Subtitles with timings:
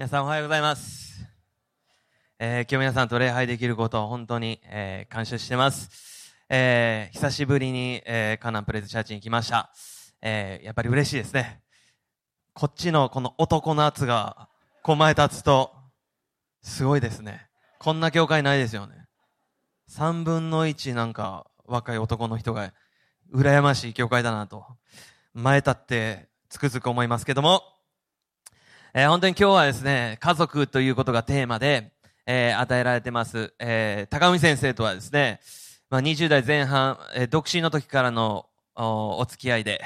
[0.00, 1.26] 皆さんおはようございます。
[2.38, 6.34] えー、今日皆さんと礼拝できることを本当に、えー、感謝してます。
[6.48, 9.70] えー、久しぶりに、えー、カナンプレズチャーチに来ました。
[10.22, 11.60] え、やっぱり嬉しいですね。
[12.54, 14.48] こっちのこの男の圧が、
[14.82, 15.70] こう前立つと、
[16.62, 17.50] すごいですね。
[17.78, 19.04] こんな教会ないですよね。
[19.86, 22.72] 三分の一なんか若い男の人が
[23.34, 24.64] 羨ましい教会だなと、
[25.34, 27.62] 前立ってつくづく思いますけども、
[28.92, 31.92] えー本当に今日はですね、家族ということがテーマで、
[32.26, 33.54] えー与えられてます。
[33.60, 35.38] えー高見先生とはですね、
[35.90, 39.80] まあ、20代前半、えー独身の時からのおお付き合いで、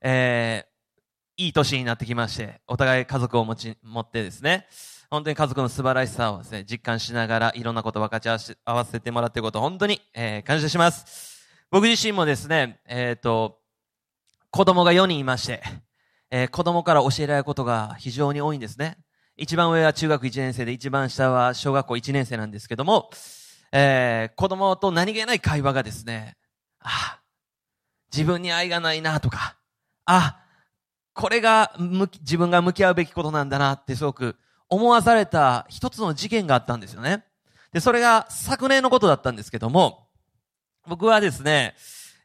[0.00, 4.68] えーいい年になってきまして、お互い家族を持ち、持ってですね、
[5.10, 8.38] 本当に家族の素晴らしさをですね、実感しながらいろんなこと分かち合
[8.72, 11.42] わせてもらっていることを本当に、えー感謝します。
[11.72, 13.58] 僕自身もですね、えっ、と、
[14.52, 15.60] 子供が4人いまして、
[16.30, 18.98] えー子供から教えられることが非常に多いんですね。
[19.36, 23.10] 一番上は中学1年生で、一番下は小学校1年生なんですけども、
[23.72, 26.36] えー子供と何気ない会話がですね、
[26.80, 27.20] あ、
[28.12, 29.56] 自分に愛がないなとか、
[30.06, 30.40] あ、
[31.14, 34.36] これが向き自分が向き合うべきことなんだなってすごく
[34.68, 37.24] 思わされた一つの事件があったんですよね。
[37.72, 40.08] で、それが昨年のことだったんですけども、
[40.86, 41.74] 僕はですね、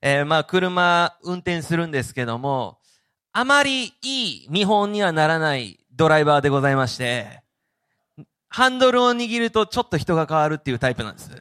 [0.01, 2.79] えーまあ車運転するんですけども、
[3.35, 7.41] あまりいい見本にはならないドライバーでございまして、
[8.47, 11.31] ハンドルを握るとちょっと人が変わるっていうタイプなんです。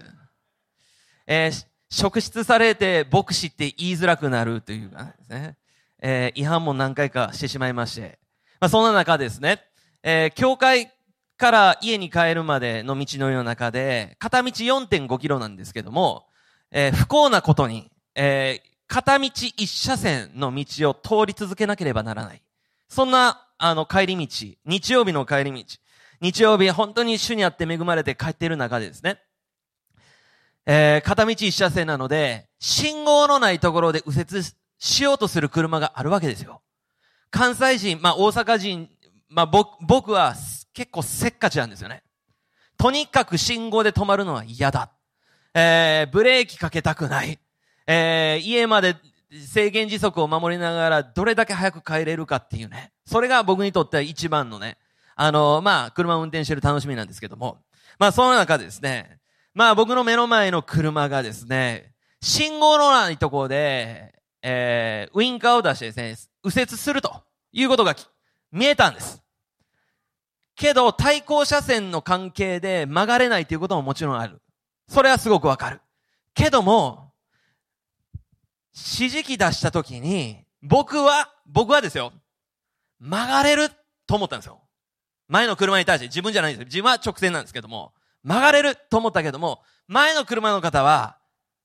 [1.27, 5.57] えー職質されて牧師って言いづらくなるというかですね。
[6.01, 8.19] えー違反も何回かしてしまいまして。
[8.59, 9.61] まあそんな中ですね、
[10.03, 10.91] えー教会
[11.37, 16.25] から家に帰るまでの道のりの中で、片道4.5キロなんですけども、
[16.71, 22.43] えー不幸なことに、えー片道一車線の道を通り続けなければならない。
[22.91, 25.65] そんな、あの、帰り道、日曜日の帰り道、
[26.21, 29.19] 日曜日、本当に主にあって恵まれて帰っている中でですね、
[30.67, 34.45] えー片道一車線なので、信号のないところで右折
[34.79, 36.61] しようとする車があるわけですよ。
[37.31, 38.91] 関西人、まあ大阪人、
[39.31, 40.35] まあ僕僕は
[40.75, 42.03] 結構せっかちなんですよね。
[42.77, 44.93] とにかく信号で止まるのは嫌だ。
[45.55, 47.39] えーブレーキかけたくない。
[47.87, 48.97] えー家まで
[49.47, 52.93] 制限時速を守りながらどれだけ早く帰れるかっていうね。
[53.07, 54.77] それが僕にとっては一番のね、
[55.15, 57.59] あのまあ、車を運転してる楽しみなんですけども。
[57.99, 59.19] まあ、その中でですね、
[59.55, 67.23] まあ、僕の目の前の車がですね、信号のないところで、えーウインカーを出してですね、右折すると
[67.53, 67.95] いうことが
[68.51, 69.23] 見えたんです。
[70.57, 74.41] けど、対向車線の関係で曲がれないということももちろんある。
[74.89, 75.81] それはすごくわかる。
[76.35, 77.12] けども、
[78.75, 82.13] 指示器出したときに、僕は、僕はですよ、
[83.01, 83.69] 曲がれる
[84.07, 84.61] と思ったんですよ。
[85.29, 86.67] 前の車に対して、自分じゃないんですよ。
[86.67, 91.19] 自分は直線なんですけども、曲がれると思ったけども、前の車の方は、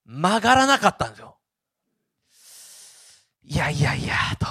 [0.06, 1.38] 曲がらなかったんですよ。
[3.44, 4.48] いやいやいや、と。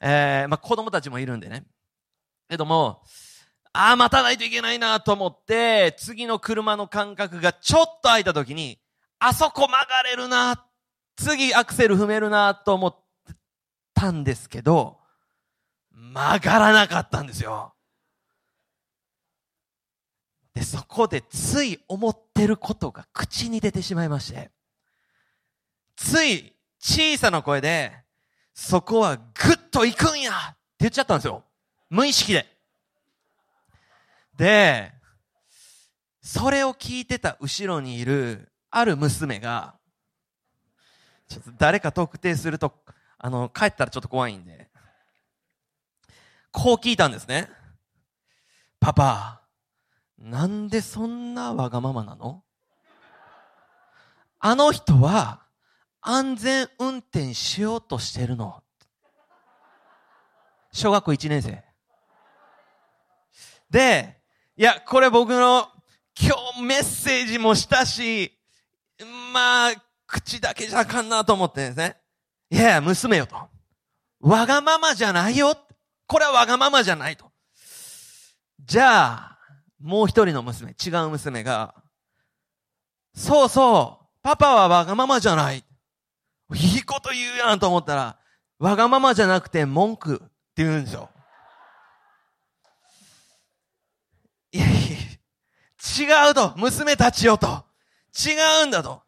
[0.00, 1.64] えー、まあ、子供たちもいるんでね。
[2.48, 3.02] けども、
[3.72, 8.78] ああ、待たないといけないなと思って、次の車の間隔がちょっと空いた時に、
[9.18, 10.65] あそこ曲がれるな、
[11.16, 12.96] 次アクセル踏めるなと思っ
[13.94, 14.98] たんですけど、
[15.90, 17.74] 曲がらなかったんですよ。
[20.54, 24.50] で、そこでつい思ってることが口に出てしまいまして、
[25.96, 27.92] つい小さな声で、
[28.54, 31.44] そこはぐっと行くんやって言っちゃったんですよ。
[31.90, 32.46] 無意識で。
[34.36, 34.92] で、
[36.22, 39.75] それを聞いてた後ろにいるある娘が、
[41.28, 42.72] ちょっと誰か特定すると、
[43.18, 44.68] あの、帰ったらちょっと怖いんで、
[46.52, 47.48] こう聞いたんですね。
[48.80, 49.42] パパ、
[50.18, 52.42] なんでそんなわがままなの？
[54.38, 55.42] あの人は
[56.00, 58.62] 安全運転しようとしてるの。
[60.72, 61.64] 小学校1年生。
[63.70, 64.20] で、
[64.56, 65.68] いや、これ僕の
[66.18, 68.38] 今日メッセージもしたし、
[69.32, 69.72] まあ、
[70.06, 71.96] 口だけじゃあかんなと思ってですね。
[72.50, 73.36] いやいや、娘よと。
[74.20, 75.56] わがままじゃないよ。
[76.06, 77.30] これはわがままじゃないと。
[78.64, 79.38] じゃあ、
[79.80, 81.74] もう一人の娘、違う娘が、
[83.14, 85.64] そうそう、パパはわがままじゃない。
[86.54, 88.18] いいこと言うやんと思ったら、
[88.58, 91.10] わがままじゃなくて文句って言うんですよ。
[94.52, 97.64] いやいや、違うと、娘たちよと。
[98.18, 99.05] 違うんだと。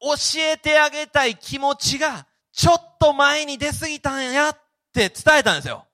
[0.00, 4.58] 教えてあげたい気持ちが、ちょっと前に出すぎたんやっ
[4.92, 5.86] て伝えたんですよ。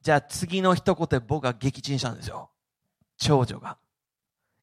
[0.00, 2.50] じゃあ次の一言で僕が撃沈したんですよ。
[3.18, 3.78] 長女が。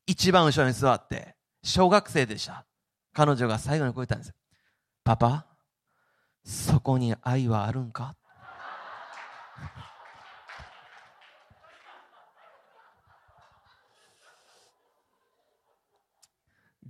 [0.05, 2.65] 一番後ろに座って、小学生でした。
[3.13, 4.33] 彼女が最後にこう言ったんです。
[5.03, 5.45] パパ、
[6.43, 8.15] そこに愛はあるんか？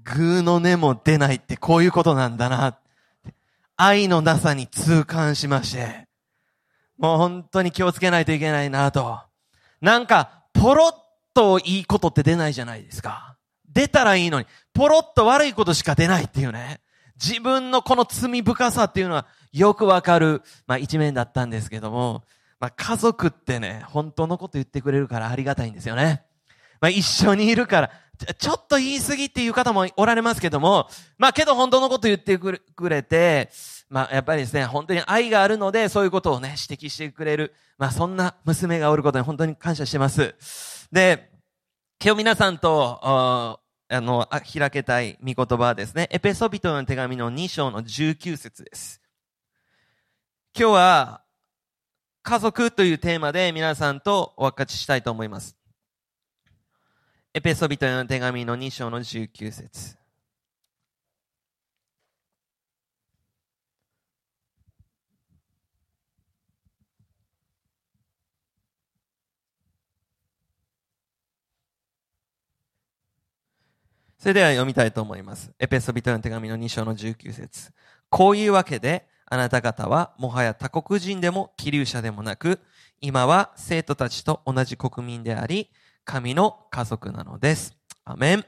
[0.03, 2.77] グーの根も出ないってこういうことなんだな。
[3.75, 6.07] 愛のなさに痛感しまして、
[6.97, 9.19] もう本当に気をつけないといけないなと。
[9.81, 10.93] なんか、ポロッ
[11.33, 13.37] といいことって出ないじゃないですか。
[13.71, 16.81] 出たらいいのに、ポロッと悪いことしか出ないっていうね。
[17.21, 22.23] 自分のこの罪深さっていうのはよくわかる、まあ一面だったんですけども、
[22.59, 26.23] まあ家族ってね、本当のこと言ってくれるからありがたいんですよね。
[26.81, 27.91] まあ一緒にいるから、
[28.37, 30.87] ちょっと言い過ぎっていう方もおられますけども、
[31.17, 33.49] まあけど本当のこと言ってくれて、
[33.89, 40.35] まあやっぱりですね、本当に愛があるので、そういうことをね、指摘してくれる、まあそんな娘がおることに本当に感謝してます。
[40.91, 41.31] で、
[42.03, 42.99] 今日皆さんと、
[43.91, 49.01] あの、開けたい見言葉はですね、エペソビトの手紙の2章の19節です。
[50.57, 51.21] 今日は、
[52.21, 55.58] 家族というテーマで皆さんとお分かちしたいと思います。
[57.31, 59.95] エペソビトの手紙の2章の19節
[74.17, 75.53] それでは読みたいと思います。
[75.59, 77.71] エペソビトの手紙の2章の19節
[78.09, 82.59] こういうわけで、あなた方はもはや他国人でも気流者でもなく、
[83.01, 85.69] 今は生徒たちと同じ国民であり、
[86.09, 87.77] 神の家族なのです。
[88.03, 88.45] アメン。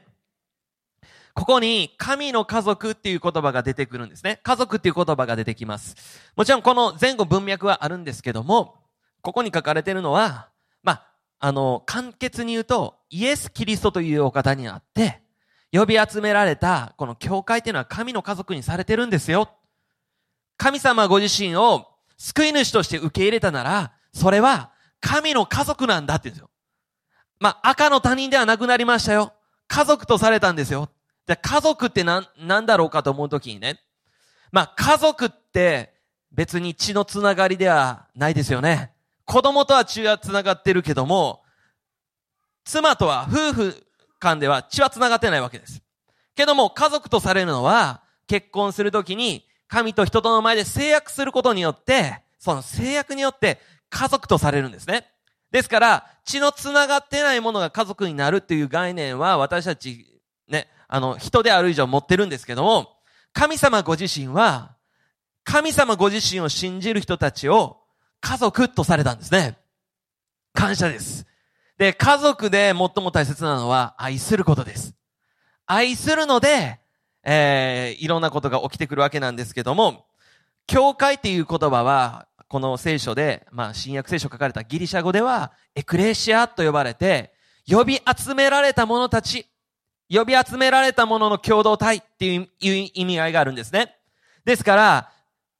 [1.32, 4.40] ここに神の家族っていう言葉が出てくるんですね。
[4.42, 5.94] 家族っていう言葉が出てきます。
[6.34, 8.82] もちろんこの前後文脈はあるんですけども、
[9.20, 10.48] ここに書かれているのは、
[10.82, 11.06] まあ、
[11.38, 15.22] あの、簡潔に言うと、イエス・キリストというお方にあって、
[15.70, 19.48] 呼び集められた、この教会っていうのは神の家族にされてるんですよ。
[20.56, 21.86] 神様ご自身を
[22.18, 26.48] 救い主として受け入れたなら、それは神の家族なんだって言うんですよ。
[27.42, 29.32] まあ、赤の他人ではなくなりましたよ。
[29.66, 30.90] 家族とされたんですよ。
[31.26, 33.80] じゃ家族って何、なんだろうかと思うときにね。
[34.52, 35.92] まあ、家族って
[36.30, 38.92] 別に血のつながりではないですよね。
[39.24, 41.42] 子供とは血はつながってるけども、
[42.64, 43.86] 妻とは夫婦
[44.20, 45.82] 間では血はつながってないわけです。
[46.36, 53.58] けども、家族とされるのは、結婚するときに、神と人との前で制約することによって、その制約によって
[53.90, 55.11] 家族とされるんですね。
[55.52, 60.06] ですから、血の繋がってないものが家族になるっていう概念は私たち、
[60.48, 62.96] ね、あの、人である以上持ってるんですけども、
[63.34, 64.76] 神様ご自身は、
[65.44, 67.82] 神様ご自身を信じる人たちを
[68.20, 69.58] 家族とされたんですね。
[70.54, 71.26] 感謝です。
[71.76, 74.94] で、家族で最も大切なのは愛することです。
[75.66, 76.80] 愛するので、
[77.24, 80.06] えー、いろんなことが起きてくるわけなんですけども、
[80.66, 87.32] 教会っていう言葉は、この聖書で、まあ、新約聖書書かれたギリシャ語では、エクレシアと呼ばれて、
[87.66, 89.46] 呼び集められた者たち、
[90.12, 93.96] 呼び集められた者の共同体っていう意味合いがあるんですね。
[94.44, 95.10] ですから、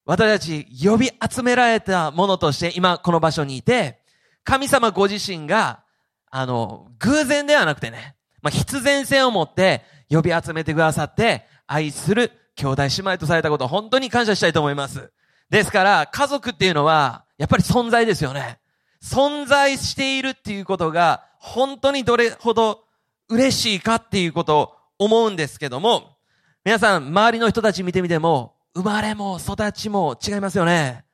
[0.04, 4.02] 私たち呼び集められた者として今この場所にいて、
[4.44, 5.84] 神様ご自身が、
[6.30, 15.10] あの、偶然ではなくてね、まあ、必然性を持って呼び集めてくださって、愛する兄弟姉妹とされたことを本当に感謝したいと思います。
[15.52, 18.58] ですから、家族っていうのは、やっぱり存在ですよね。
[19.02, 22.84] 存在しているっていうことが、本当にどれほど
[23.28, 26.16] 嬉しいかっていうことを思うんですけども、
[26.64, 31.04] 皆さん、周りの人たち見てみても、生まれも育ちも違いますよね。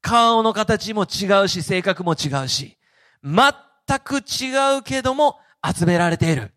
[0.00, 2.78] 顔の形も違うし、性格も違うし、
[3.24, 6.52] 全く違うけども、集められている。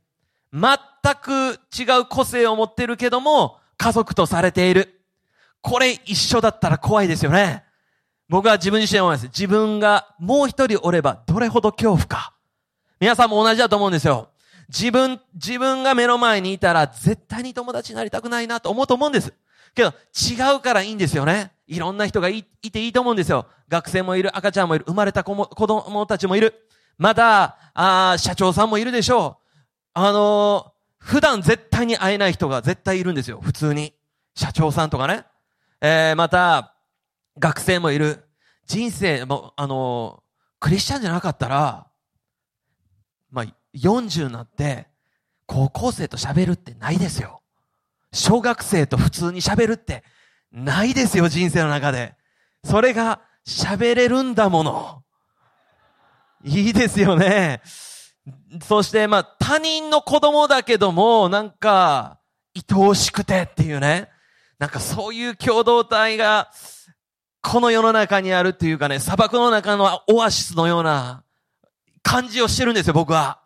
[0.53, 0.77] 全
[1.15, 5.00] く違う個性を持ってるけども、家族とされている。
[5.62, 7.63] これ一緒だったら怖いですよね。
[8.30, 9.25] 僕は自分自身思います。
[9.25, 12.34] 自分がもう一人おればどれほど恐怖か。
[13.00, 14.30] 皆さんも同じだと思うんですよ。
[14.70, 19.34] 自分、自分が目の前にいたら絶対に友達になりたくないなと思うと思うんです。
[19.75, 21.51] けど違うからいいんですよね。
[21.68, 23.48] いろんな人がいいていいと思うんですよ。
[23.68, 26.53] 学生もいる、赤ちゃんもいる、生まれた子も子供たちもいる。
[26.98, 29.60] また、あ社長さんもいるでしょう。
[29.94, 33.39] あのー、普段絶対に会えない人が絶対いるんですよ。
[33.41, 33.94] 普通に。
[34.36, 35.25] 社長さんとかね。
[35.82, 36.76] えー、また、
[37.40, 38.24] 学生もいる。
[38.68, 40.22] 人生も、あの、
[40.60, 41.88] クリスチャンじゃなかったら、
[43.32, 43.46] まあ、
[43.76, 44.88] 40になって、
[45.48, 47.42] 高校生と喋るってないですよ。
[48.14, 50.04] 小学生と普通に喋るって
[50.52, 52.16] ないですよ、人生の中で。
[52.64, 55.04] それが喋れるんだもの。
[56.44, 57.62] いいですよね。
[58.64, 62.20] そして、まあ、他人の子供だけども、なんか、
[62.56, 64.11] 愛おしくてっていうね。
[64.62, 66.51] なんかそういう共同体が、
[67.41, 71.24] この世の中にあるっていうかね、砂漠の中のオアシスのような
[72.03, 73.41] 感じをしてるんですよ、僕は。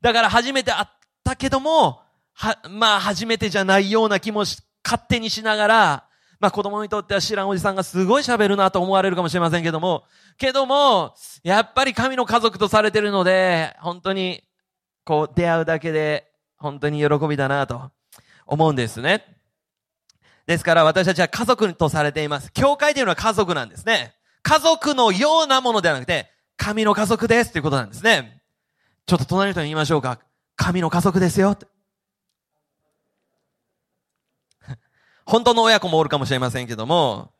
[0.00, 0.86] だから初めて会っ
[1.22, 2.00] たけども、
[2.32, 6.04] は、まあ初めてじゃないような気もし、勝手にしながら、
[6.40, 10.02] まあ子供にとっては知らんおじさんがすごい喋るなと思われるかもしれませんけども、
[10.36, 14.42] けども、やっぱり神の家族とされてるので、本当に、
[15.04, 17.92] こう出会うだけで、本当に喜びだなと
[18.46, 19.35] 思うんですね。
[20.46, 22.52] ですから私たちは家族とされています。
[22.52, 24.14] 教会というのは家族なんですね。
[24.42, 28.42] 家族のようなものではなくて、神の家族ですということなんですね。
[29.06, 30.20] ちょっと隣の人に言いましょうか。
[30.54, 31.58] 神の家族ですよ。
[35.26, 37.32] 本当の親子もおるかもしれませんけども、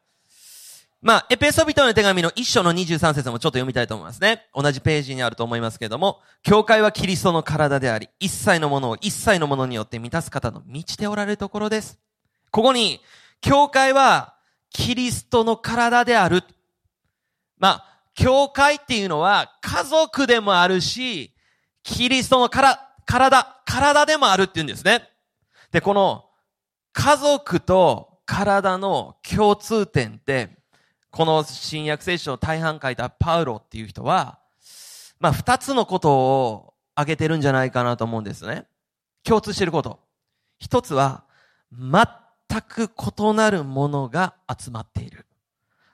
[1.01, 4.49] まあ、エペソビトの手紙の一章の23節もちょっと読みたいと思いますね。
[4.53, 12.01] 同じページにあると思いますけども、教会はキリストの体であり、一切のものを一切のものによって満たす方の満ちておられるところです。
[12.57, 13.03] ここに、
[13.43, 14.35] 教会は
[14.71, 16.43] キリストの体である。
[17.59, 21.35] まあ、教会っていうのは家族でもあるし、
[21.83, 25.07] キリストの体、体、体でもあるって言うんですね。
[25.71, 26.31] で、この
[26.95, 30.57] 家族と体の共通点って、
[31.11, 34.39] この新約聖書を大半書いたパウロっていう人は、
[35.21, 38.67] まあ二つのことを挙げてるんじゃないかなと思うんですね。
[39.25, 40.01] 共通してること。
[40.59, 41.25] 一つは、
[41.71, 42.07] 全
[42.49, 45.27] 全く異なるものが集まっている。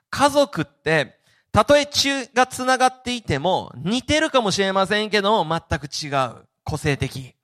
[0.09, 1.19] 家族って、
[1.51, 6.45] たとえ血が繋がっていても、似てるかもしれませんけど、全く違う。
[6.63, 7.35] 個性的。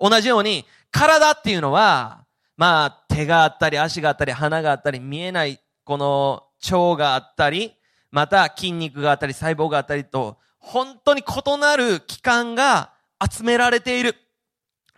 [0.00, 2.24] 同じように、体っていうのは、
[2.56, 7.74] まあ、手があったり、足があったり、鼻があったり、見えない、この腸があったり、
[8.10, 14.14] また筋肉があったり、細胞があったりと、本当に異なる器官が集められている。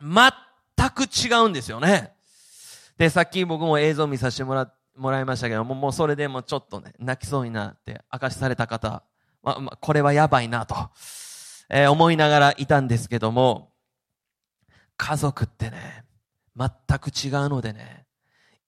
[0.01, 2.15] 全く違うんですよね。
[2.99, 9.03] で、さっき僕も映像見させてもら、もらいましたけども、もうそれでもちょっとね、泣きそうになって明かしされた方、
[9.43, 10.75] まあ、まあ、これはやばいなと、
[11.69, 13.73] えー、思いながらいたんですけども、
[14.97, 16.05] 家族ってね、
[16.57, 18.07] 全く違うのでね、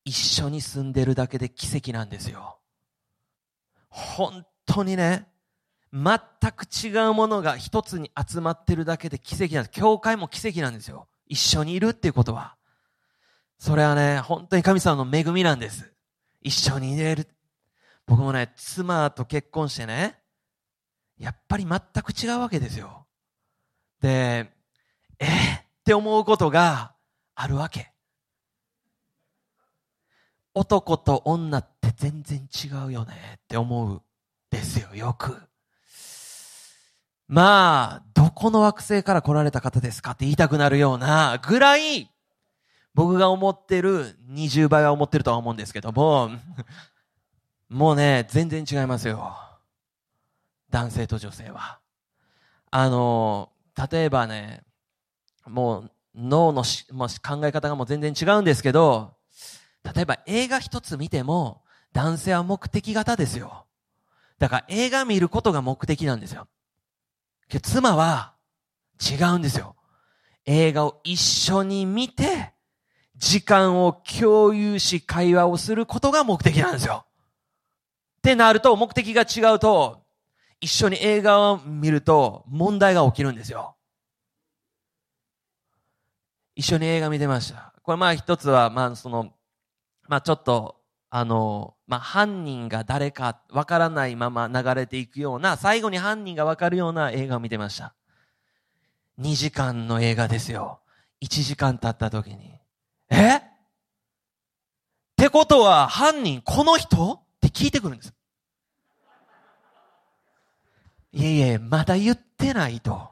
[0.05, 2.59] 一緒に住んでるだけで奇跡なんですよ。
[3.89, 5.27] 本当にね、
[5.93, 6.19] 全
[6.53, 9.81] く違うものが一つに集まってるだけで奇跡なんです。
[9.81, 11.09] 教会も奇跡なんですよ。
[11.27, 12.56] 一緒にいるっていうことは。
[13.59, 15.93] それはね、本当に神様の恵みなんです。
[16.43, 17.29] 一緒にいれる。
[18.07, 20.19] 僕もね、妻と結婚してね、
[21.19, 23.07] やっぱり全く違うわけですよ。
[24.01, 24.53] で、
[25.19, 26.95] えって思うことが、
[27.35, 27.93] あるわけ。
[30.55, 34.03] 男と女って全然違うよねって思う
[34.51, 35.37] ですよ、よく。
[37.29, 42.11] まあ、どこの惑星から来られた方ですかって言いたくなるようなぐらい、
[42.97, 46.31] 僕が思ってる20倍は思ってるとは思うんですけども、
[47.69, 49.37] もうね、全然違いますよ。
[50.71, 51.79] 男性と女性は。
[52.71, 53.53] あの、
[53.91, 54.65] 例えばね、
[55.45, 59.19] もう脳のし、まあ、考え方がもう全然違うんですけど、
[59.95, 63.67] 例えば映画一つ見ても、男性は目的型ですよ。
[64.39, 66.49] だから映画見ることが目的なんですよ。
[67.63, 68.35] 妻は
[68.99, 69.77] 違うんですよ。
[70.47, 72.56] 映画を一緒に見て、
[73.17, 77.05] 時間を共有し会話をすることが目的なんですよ。
[78.19, 80.03] ってなると、目的が違うと、
[80.61, 83.77] 一緒に映画を見ると問題が起きるんですよ。
[86.55, 87.75] 一緒に映画見てました。
[87.83, 89.35] これまあ一つは、まあその、
[90.09, 90.81] まあちょっと、
[91.11, 97.95] あの、まあ犯人が誰かわからないまま流れていくような、最後に犯人がわかるような映画を見てました。
[99.21, 100.81] 2時間の映画ですよ。
[101.23, 102.56] 1時間経った時に、
[103.11, 103.37] え？
[103.37, 103.41] っ
[105.17, 107.13] てことは犯人この人？
[107.13, 108.13] って聞いてくるんです。
[111.13, 113.11] いえいえ、まだ言ってないと。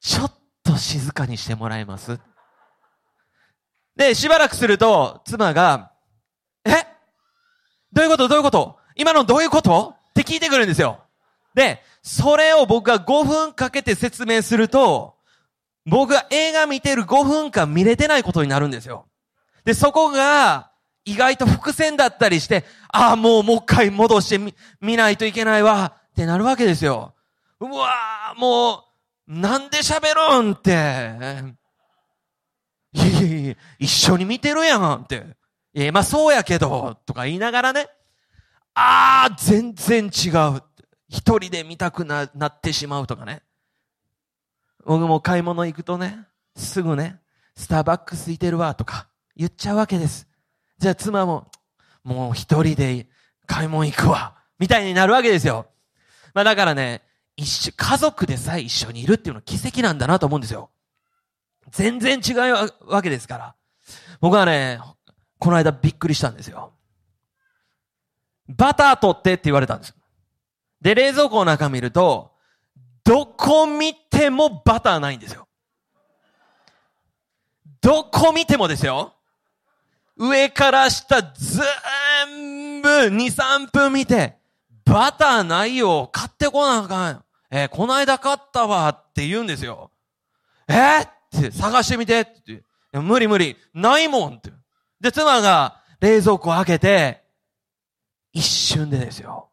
[0.00, 0.32] ちょっ
[0.62, 2.18] と静かにしてもらえます？
[3.96, 5.92] で、しばらくすると、妻が、
[6.64, 6.70] え？
[7.92, 8.28] どういうこと？
[8.28, 8.78] どういうこと？
[8.96, 9.94] 今のどういうこと？
[10.10, 11.00] って聞いてくるんですよ。
[11.54, 15.16] で、それを僕が5分かけて説明すると、
[15.86, 19.06] 僕が映画見てる5分間見れてないことになるんですよ。
[19.64, 20.70] で、そこが、
[21.04, 27.14] 意外と伏線だったりして、ああ、もうもう一回戻してみ、見ないといけないわ、ってなるわけですよ。
[27.58, 28.84] うわー、も
[29.28, 30.70] う、なんで喋るんって。
[32.92, 35.24] いやいやいや、一緒に見てるやんって。
[35.74, 37.88] いや、まあそうやけど、とか言いながらね。
[38.74, 40.62] あー、全然違う。
[41.08, 43.42] 一人で見たくななってしまうとかね。
[44.84, 47.20] 僕も買い物行くとね、すぐね、
[47.56, 50.28] スターバックスいてるわとか言っちゃうわけです。
[50.78, 51.50] じゃあ妻も、
[52.04, 53.06] もう一人で
[53.46, 55.66] 買い物行くわ、みたいになるわけですよ。
[56.34, 57.02] まあだからね、
[57.36, 60.70] 一緒、家族でさえ一緒にいるっていうのは奇跡なんだなと思うんですよ。
[61.70, 63.54] 全然違うわけですから。
[64.20, 64.80] 僕はね、
[65.38, 66.72] この間びっくりしたんですよ。
[68.48, 69.94] バター取ってって言われたんです。
[70.80, 72.31] で、冷蔵庫の中見ると、
[73.04, 75.48] どこ見てもバターないんですよ。
[77.80, 79.14] どこ見てもですよ。
[80.16, 84.36] 上から下全部2、3分見て、
[84.84, 86.08] バターないよ。
[86.12, 87.24] 買ってこなあかん。
[87.50, 89.90] えー、この間買ったわって言うんですよ。
[90.68, 92.62] えー、って探してみてって。
[92.92, 93.56] 無理無理。
[93.74, 94.52] ないもんって。
[95.00, 97.22] で、妻が冷蔵庫開けて、
[98.32, 99.48] 一瞬でですよ。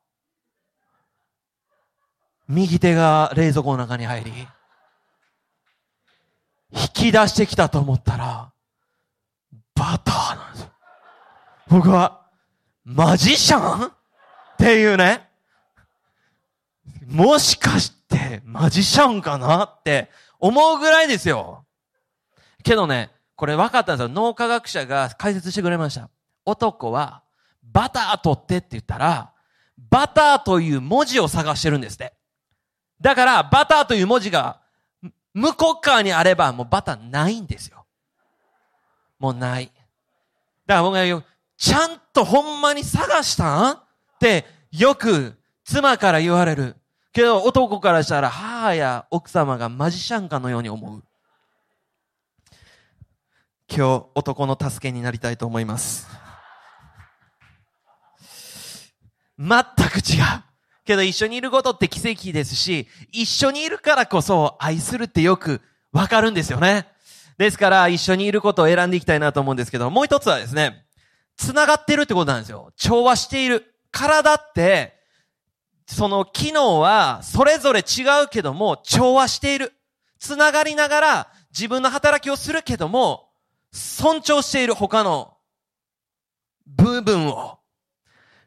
[2.50, 4.32] 右手が冷蔵庫の中に入り、
[6.72, 8.52] 引き出してきたと思ったら、
[9.76, 10.70] バターなんですよ。
[11.68, 12.26] 僕は、
[12.84, 13.86] マジシャン？
[13.86, 13.92] っ
[14.58, 15.30] ていうね。
[17.06, 19.66] もしかしてマジシャンかな？
[19.66, 21.66] って思うぐらいですよ。
[22.64, 24.10] けどね、これ分かったんですよ。
[24.10, 26.10] 脳科学者が解説してくれました。
[26.46, 27.24] 男は
[27.64, 29.34] バター取ってって言ったら、
[29.78, 32.14] バターという文字を探してるんですって。
[33.02, 34.60] だから、バターという文字が
[35.34, 37.86] 向こう側にあればもうバターないんですよ。
[39.20, 39.66] もうない。
[40.66, 41.26] だから僕が言う、
[41.58, 43.74] ちゃんとほんまに探したん？
[43.74, 43.84] っ
[44.20, 46.76] てよく妻から言われる。
[47.12, 51.04] けど男からしたら母や奥様がマジシャンかのように思う。
[53.72, 56.08] 今日男の助けになりたいと思います。
[59.38, 59.50] 全
[59.90, 60.49] く違う。
[60.90, 66.88] けど一緒にいることって奇跡ですし、一緒にいるからこそ愛するってよくわかるんですよね。
[67.38, 70.84] ですから一緒にいることを選んでいきたいなと思うんですけど、もう一つはですね、
[71.38, 72.74] 繋がってるってことなんですよ。
[72.76, 73.72] 調和している。
[73.92, 74.96] 体って、
[75.86, 79.74] その機能はそれぞれ違うけども調和している。
[80.20, 83.30] 繋がりながら自分の働きをするけども
[83.72, 85.38] 尊重している他の
[86.66, 87.60] 部分を。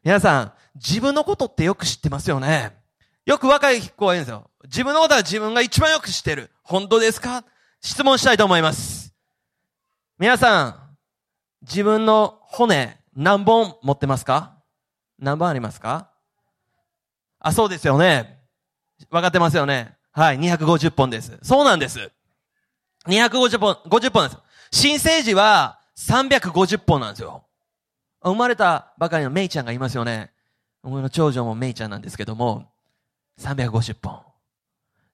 [0.03, 2.75] 皆さん、自分のことってよく知ってますよね。
[3.25, 4.49] よく若い子が言うんですよ。
[4.65, 6.51] 自分のことは自分が一番よく知ってる。
[6.63, 7.43] 本当ですか？
[7.81, 9.13] 質問したいと思います。
[10.17, 10.75] 皆さん、
[11.61, 14.57] 自分の骨何本持ってますか？
[15.19, 16.09] 何本ありますか？
[17.39, 18.39] あ、そうですよね。
[19.09, 19.95] 分かってますよね。
[20.11, 21.37] はい、250本です。
[21.43, 22.11] そうなんです。
[23.07, 24.41] 250本、50本です。
[24.71, 27.45] 新生児は350本なんですよ。
[28.23, 30.32] 生まれたばかりのメイちゃんがいますよね。
[30.83, 32.69] 僕の長女もメイちゃんなんですけども、
[33.39, 34.21] 350本。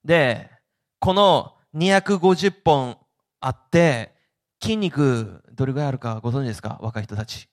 [0.04, 0.50] で、
[0.98, 2.98] この250本
[3.40, 4.14] あって、
[4.60, 6.78] 筋肉どれぐらいあるかご存知ですか？
[6.82, 7.48] 若い人たち。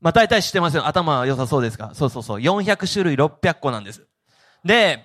[0.00, 0.86] まあ大体知ってますよ。
[0.86, 1.90] 頭は良さそうですか？
[1.94, 2.40] そうそうそう。
[2.40, 4.06] 400種類600個なんです。
[4.64, 5.04] で、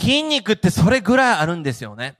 [0.00, 2.16] 筋肉ってそれぐらいあるんですよね。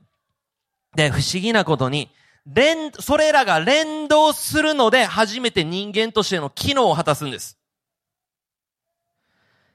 [0.94, 2.10] で、不思議なことに、
[2.46, 7.58] 連、それらが連動するので初めて人間としての機能を果たすんです。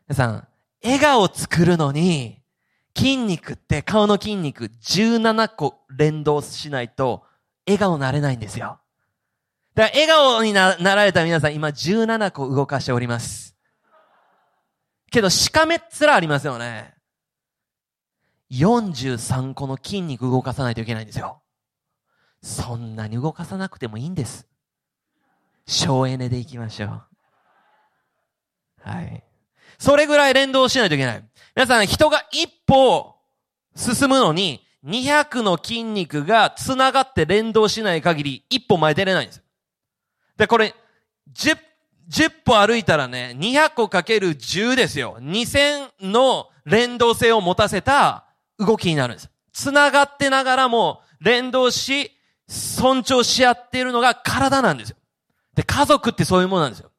[0.07, 0.47] 皆さん、
[0.83, 2.41] 笑顔を作るのに、
[2.97, 7.23] 筋肉って顔の筋肉17個連動しないと
[7.65, 8.79] 笑顔になれないんですよ。
[9.75, 13.55] だから笑顔になられた皆さん今17個動かしております。
[15.11, 16.93] けど、しかめっ面ありますよね。
[18.51, 21.40] 43個の筋肉動かさないといけないんですよ。
[22.41, 24.47] そんなに動かさなくてもいいんです。
[25.67, 27.03] 省エネでいきましょう。
[28.83, 29.23] はい。
[29.77, 31.23] それぐらい連動しないといけない。
[31.55, 33.15] 皆さん、人が一歩
[33.75, 39.43] 進むのに、200の筋肉が繋がって連動しない限り、一歩前出れないんです。
[40.37, 40.73] で、これ、
[41.33, 41.57] 10、
[42.09, 45.17] 10歩歩いたらね、200個かける10ですよ。
[45.21, 48.25] 2000の連動性を持たせた
[48.57, 49.29] 動きになるんです。
[49.53, 52.11] 繋がってながらも連動し、
[52.47, 54.97] 尊重し合っているのが体なんですよ。
[55.55, 56.91] で、家族ってそういうものなんですよ。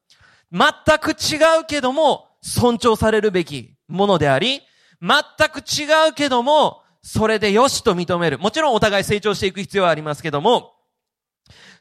[0.51, 4.61] 全く違うけども、尊重されるべきものであり、
[5.01, 8.39] 全く違うけども、それでよしと認める。
[8.39, 10.73] もちろんお互い成長していく必要はありますけども、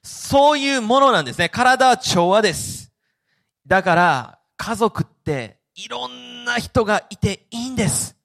[0.03, 1.48] そういうものなんですね。
[1.48, 2.92] 体は調和です。
[3.66, 8.16] だから、家族っていろんな人がいていいんです。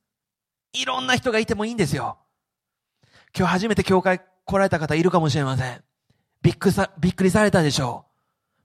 [0.74, 2.18] いろんな人がいてもいいんですよ。
[3.38, 5.84] 今日初めて教会来られた方いるかもしれません。
[6.42, 8.06] びっくりさ、びっくりされたでしょ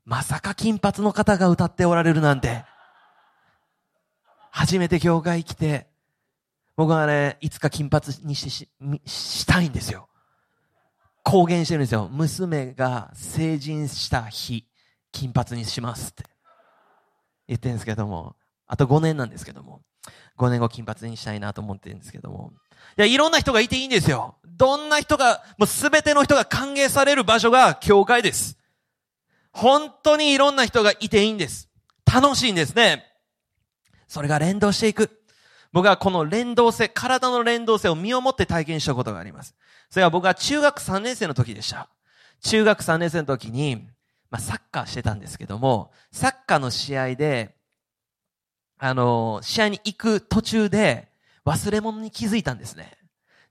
[0.06, 0.10] う。
[0.10, 2.64] まさか金髪の方が歌っておられるなんて。
[4.52, 5.88] 初めて教会来て、
[6.76, 8.68] 僕はね、いつか金髪にしし
[9.06, 10.08] したいんですよ。
[11.24, 12.08] 公言してるんですよ。
[12.12, 14.68] 娘が成人した日、
[15.10, 16.24] 金髪にしますって
[17.48, 18.36] 言ってるんですけども、
[18.68, 19.82] あと5年なんですけども、
[20.38, 22.52] 5年後金髪にしたいなと思ってるんですけども、
[22.98, 24.36] いや、いろんな人がいていいんですよ。
[24.44, 28.58] どんな人が、もうすべての人が歓迎される場所が教会です。
[29.52, 31.68] 本当にいろんな人がいていいんです。
[32.04, 33.06] 楽しいんですね。
[34.08, 35.22] それが連動していく。
[35.72, 39.54] 僕はこの連動性、体の連動性を身をもって体験したことがあります。
[39.88, 41.88] それは僕は中学3年生の時でした。
[42.42, 43.88] 中学3年生の時に、
[44.30, 47.56] まあ、サッカーしてたんですけども、サッカーの試合で、
[48.78, 51.11] あの、試合に行く途中で
[51.44, 52.96] 忘れ物に気づいたんですね。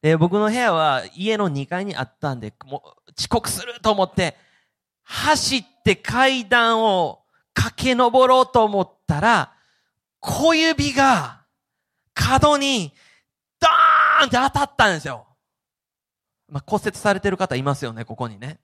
[0.02, 4.36] で、僕の部屋は家の2階にあったんで、もう遅刻すると思って、
[5.04, 7.24] 走って階段を
[7.54, 9.54] 駆け上ろうと思ったら、
[10.20, 11.42] 小指が
[12.14, 12.94] 角に
[13.60, 15.28] ドーンって当たったんですよ。
[16.48, 18.60] まあ、骨折されてる方いますよね、ここにね。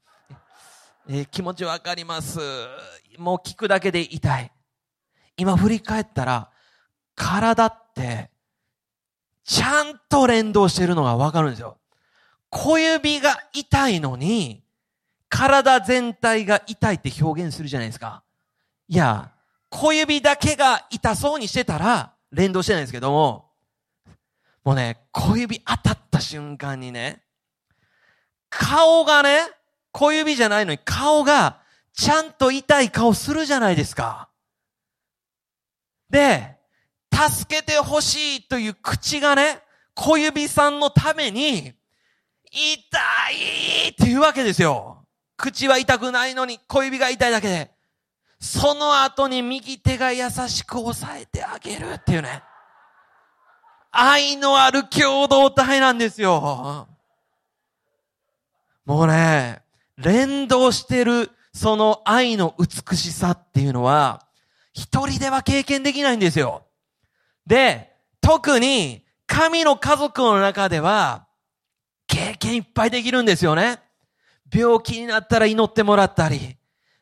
[1.10, 2.40] えー、気持ちわかります。
[3.18, 4.52] もう聞くだけで痛い。
[5.38, 6.50] 今振り返ったら、
[7.16, 8.30] 体って、
[9.48, 11.78] ちゃんと連動してるのがわかるんですよ。
[12.50, 14.62] 小指が痛いのに、
[15.30, 18.24] 体全体が痛いって表現するじゃないですか。
[18.90, 19.32] いや、
[19.70, 23.50] 小指だけが痛そうにしてたら、連動してないんですけども、
[24.66, 27.24] もうね、小指当たった瞬間にね、
[28.50, 29.40] 顔がね、
[29.94, 31.62] 小指じゃないのに顔が
[31.94, 34.28] ちゃんと痛い顔するじゃないですか。
[36.10, 36.57] で、
[37.30, 39.60] 助けてほしいという口がね、
[39.96, 41.74] 小指さんのために、
[42.52, 42.62] 痛
[43.32, 45.06] いって言うわけですよ。
[45.36, 47.72] 口は痛くないのに小指が痛いだけで。
[48.40, 52.44] その後に右手が優しく押さえてあげるっていうね。
[53.92, 56.88] 愛のある共同体なんですよ。
[58.86, 59.64] もうね、
[59.98, 64.28] 連動してるその愛の美しさっていうのは、
[64.72, 66.67] 一人では経験できないんですよ。
[67.48, 71.26] で、特に神の家族の中では、
[72.06, 73.80] 経験いっぱいできるんですよね。
[74.54, 76.58] 病気になったら祈ってもらったり、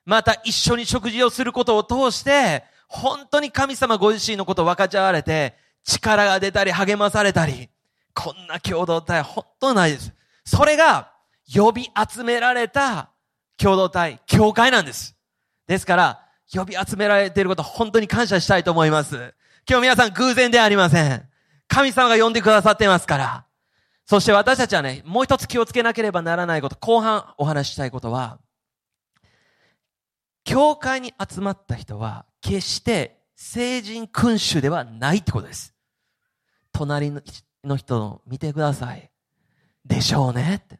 [0.06, 7.70] また一緒に食事をすることを通して、本当に神様ご自身のことを分かち合われて、力が出たり励まされたり、
[8.14, 10.14] こんな共同体本当ないです。
[10.46, 11.12] それが
[11.54, 13.10] 呼び集められた
[13.58, 15.16] 共同体、教会なんです。
[15.68, 16.22] ですから、
[16.54, 19.34] 呼び集められていること本当に感謝したいと思います。
[19.68, 21.28] 今日皆さん偶然ではありません。
[21.68, 23.46] 神様が呼んでくださってますから。
[24.06, 28.40] そして私たちはね、もう一つ気をつけなければならないこと、後半お話ししたいことは、
[30.44, 35.74] 教会に集まった人は、決して聖人君主ではないってことです。
[36.72, 37.10] 隣
[37.64, 39.10] の人を見てください。
[39.84, 40.80] でしょうねって。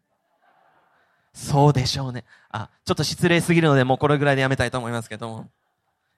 [1.34, 2.24] そうでしょうね。
[2.52, 5.50] あ、ちょっと失礼すぎるので、もうこれぐらいでやめたいと思いますけども。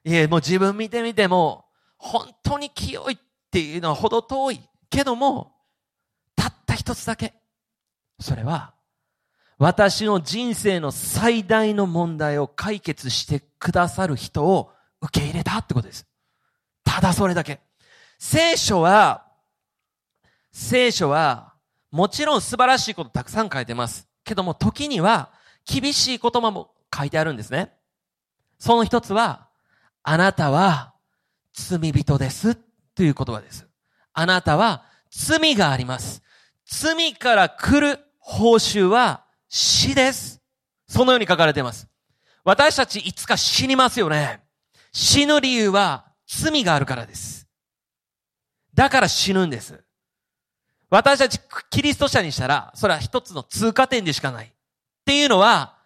[0.04, 1.64] いえ、もう自分見てみても、
[1.98, 3.18] 本当に清いっ
[3.50, 4.60] ていうのはほど遠い。
[4.90, 5.54] けども、
[6.34, 7.34] たった一つだけ。
[8.20, 8.74] それは、
[9.58, 16.06] 私の人生の最大の問題を解決してくださる人を受け入れたってことです。
[16.84, 17.60] ただそれだけ。
[18.18, 19.26] 聖書は、
[20.52, 21.54] 聖書は、
[21.90, 24.08] もちろん素晴らしいことたくさん書いてます。
[24.24, 25.30] けども、時には、
[25.64, 27.72] 厳しい言葉も書いてあるんですね。
[28.58, 29.48] その一つは、
[30.02, 30.94] あなたは
[31.52, 32.54] 罪人です
[32.94, 33.66] という言葉です。
[34.12, 36.22] あなたは罪があります。
[36.66, 40.40] 罪から来る報酬は死です。
[40.86, 41.88] そのように書かれています。
[42.44, 44.40] 私たちいつか死にますよね。
[44.92, 47.46] 死ぬ理由は罪があるからです。
[48.74, 49.82] だから死ぬんです。
[50.90, 51.38] 私たち
[51.70, 54.46] キリスト者にしたら、それは一つの通過点でしかない。
[54.46, 54.50] っ
[55.04, 55.76] ていうのは、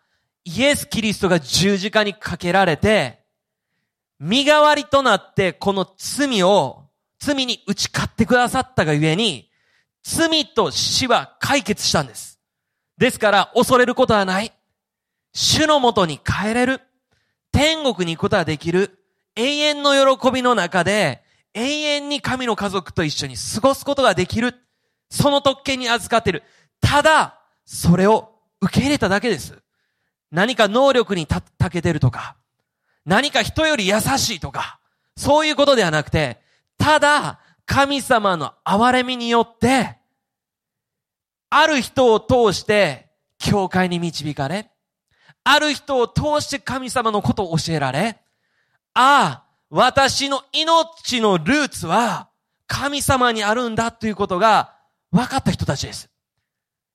[0.44, 3.22] イエス・キリストが十字架にかけられて、
[4.23, 6.85] 身代わりとなってこの罪を、
[7.19, 9.51] 罪に打ち勝ってくださったがゆえに、
[10.05, 12.39] 罪と死は解決したんです。
[12.99, 14.53] ですから恐れることはない。
[15.35, 16.81] 主のもとに帰れる。
[17.51, 18.97] 天国に行くことができる。
[19.35, 24.55] 永遠の喜びの中で永遠に神の家族と一緒に過ごすことができる。
[25.11, 26.45] その特権に預かっている。
[26.81, 29.59] ただ、それを受け入れただけです。
[30.31, 32.37] 何か能力にた、たけてるとか、
[33.05, 34.79] 何か人より優しいとか、
[35.17, 36.41] そういうことではなくて、
[36.79, 39.99] ただ、神様の憐れみによって、
[41.51, 44.71] ある人を通して、教会に導かれ、
[45.45, 48.21] ある人を通して神様のことを教えられ、
[48.95, 52.29] ああ、私の命のルーツは、
[52.67, 54.75] 神様にあるんだということが
[55.11, 56.09] 分かった人たちです。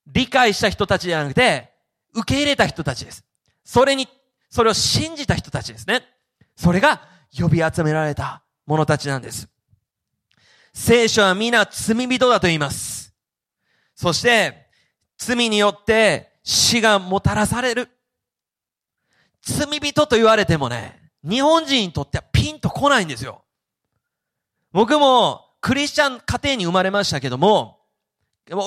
[0.08, 1.74] 理解した人たちじゃなくて、
[2.14, 3.24] 受け入れた人たちです。
[3.64, 4.08] それに、
[4.50, 6.04] それを信じた人たちですね。
[6.56, 7.02] それが
[7.38, 9.50] 呼び集められた者たちなんです。
[10.74, 13.14] 聖書は皆罪人だと言います。
[13.96, 14.68] そして、
[15.18, 17.90] 罪によって死がもたらされる。
[19.42, 23.44] 罪人と言われてもね、日本人にとってはピンと来ないんですよ。
[24.72, 27.80] 僕もクリスチャン家庭に生まれましたけども、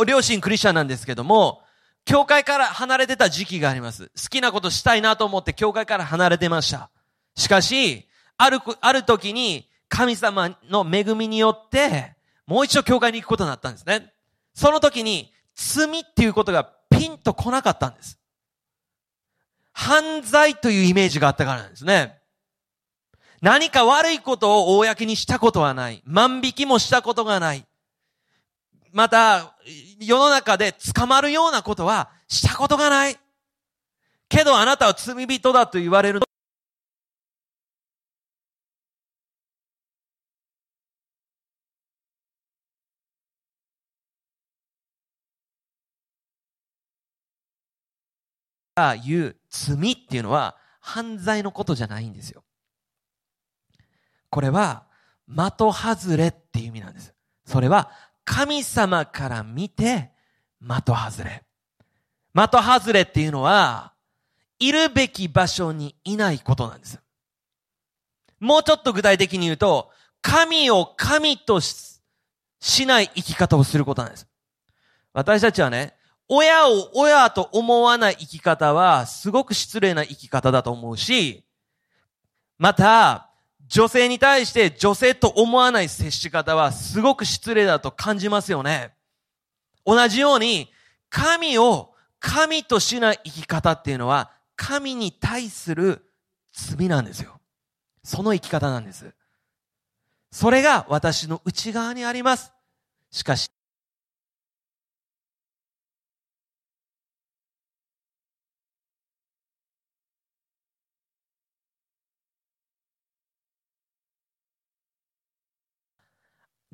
[0.07, 1.62] 両親クリスチャンなんですけども、
[2.04, 4.10] 教会から離れてた時期があります。
[4.20, 6.90] 好きなことしたいなと思って教会から離れてました。
[7.36, 14.12] しかし、ある、ある時に神様の恵みによって、もう一度教会に行くことになったんですね。
[14.54, 18.18] その時に、罪っていうことがピンと来なかったんです。
[19.72, 22.18] 犯罪というイメージがあったからなんですね。
[23.40, 26.02] 何か悪いことを公にしたことはない。
[26.04, 27.66] 万引きもしたことがない。
[28.92, 29.55] また、
[29.98, 33.18] 世の中で捕まるようなことはしたことがない。
[34.29, 36.20] けどあなたは罪人だと言われる
[48.76, 52.44] が言う罪っていうのは犯罪のことじゃないんですよ。
[54.31, 54.87] これは
[55.29, 57.12] 的外れっていう意味なんです。
[57.44, 57.90] それは
[58.31, 60.12] 神様から見て
[60.62, 61.43] 的外れ。
[62.33, 63.93] 的外れっていうのは、
[64.61, 67.01] いるべき場所にいないことなんです。
[68.38, 69.90] もうちょっと具体的に言うと、
[70.23, 72.01] 神を神とし
[72.87, 74.29] ない生き方をすることなんです。
[75.12, 75.97] 私たちはね、
[76.29, 81.45] 親を親と思わない生き方はすごく失礼な生き方だと思うし、
[82.59, 83.30] また、
[83.70, 88.92] 女性に対して女性と思わない接し方はすごく失礼だと感じますよね。
[89.87, 90.72] 同じように、
[91.09, 96.04] 神を神としない生き方っていうのは、神に対する
[96.52, 97.40] 罪なんですよ。
[98.02, 99.14] その生き方なんです。
[100.33, 102.52] それが私の内側にあります。
[103.12, 103.48] しかし、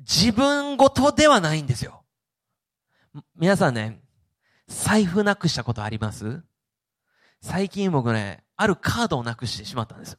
[0.07, 2.03] 自分ごとではないんですよ。
[3.35, 3.99] 皆さんね、
[4.67, 6.41] 財布なくしたことあります？
[7.41, 10.17] 最近僕ね、あるカードをなくしてしまったんです。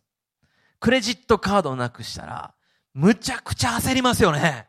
[0.78, 2.54] クレジットカードをなくしたら、
[2.92, 4.68] むちゃくちゃ焦りますよね。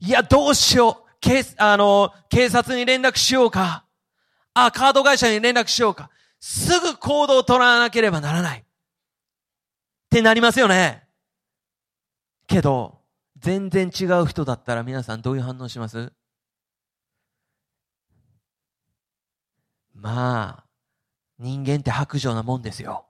[0.00, 1.10] いや、どうしよう。
[1.20, 3.84] 警、あの、警察に連絡しようか。
[4.54, 6.10] あ、カード会社に連絡しようか。
[6.40, 8.60] すぐ行動を取らなければならない。
[8.60, 8.64] っ
[10.10, 11.06] てなりますよね。
[12.48, 13.01] けど、
[13.42, 16.12] 全然違う人だったら皆さんどういう反応します？
[19.94, 20.64] まあ、
[21.38, 23.04] 人間って白状なもんですよ。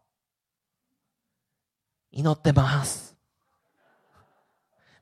[2.10, 3.14] 祈ってます。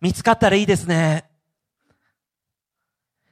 [0.00, 1.30] 見つかったらいいですね。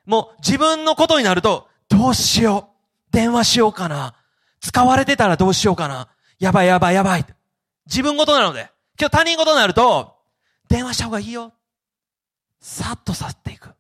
[0.07, 2.71] もう自分のことになると、どうしよ
[3.11, 3.13] う。
[3.13, 4.15] 電話しようかな。
[4.61, 6.09] 使われてたらどうしようかな。
[6.39, 7.27] やばいやばいやばい。
[7.87, 8.71] 自分事なので。
[9.01, 10.17] 今日他人事になると、
[10.69, 11.53] 電話した方がいいよ。
[12.61, 13.71] さっと去っていく。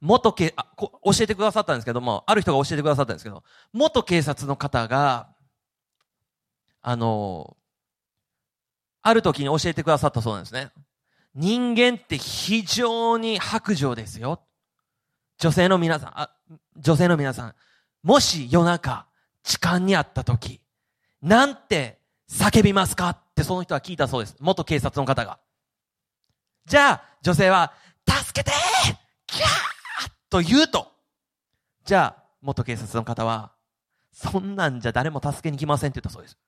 [0.00, 5.28] 元警、あこ教えてくださったんですけども、ある人が教えてくださったんですけど、元警察の方が、
[6.82, 7.56] あの、
[9.02, 10.70] ある時に教えてくださったそうなんですね。
[11.34, 14.42] 人間って非常に白状ですよ。
[15.38, 16.30] 女性の皆さん、あ
[16.76, 17.54] 女性の皆さん、
[18.02, 19.06] もし夜中、
[19.44, 20.60] 痴漢にあった時、
[21.22, 24.36] なんて叫びますかってその人は聞いたそうです。
[24.40, 25.38] 元警察の方が。
[26.72, 27.74] じゃあ、女性は、
[28.08, 28.50] 助けて
[29.26, 30.90] キャーと言うと。
[31.84, 33.52] じゃあ、元警察の方は、
[34.10, 36.38] そんなんじゃ誰も助けに来ませんって言ったそうです。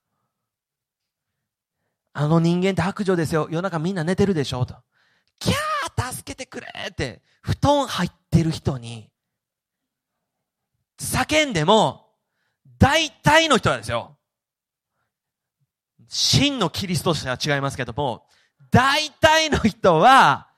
[2.13, 3.47] あの人間って白状ですよ。
[3.51, 4.73] 夜中みんな寝てるでしょと。
[5.37, 9.11] キャー助けてくれって、布団入ってる人に、
[10.99, 12.09] 叫んでも、
[12.79, 14.17] 大体の人はですよ。
[16.07, 18.25] 真のキリスト者は違いますけども、
[18.75, 20.49] 大体の人は、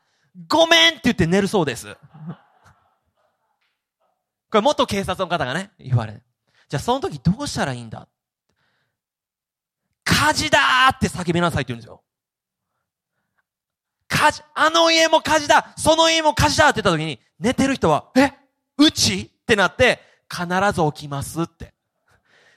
[0.48, 1.96] ごめんって言って寝るそうです。
[4.50, 6.24] これ元警察の方がね、言われる。
[6.68, 8.08] じゃあその時どうしたらいいんだ？
[10.04, 12.02] 火事だーって叫びなさいって言うんですよ。
[14.08, 18.32] 火事、あの家も火事だその家も火事だって言った時に、寝てる人は、え
[18.80, 19.32] うち？
[19.32, 21.76] ってなって、必ず起きますって。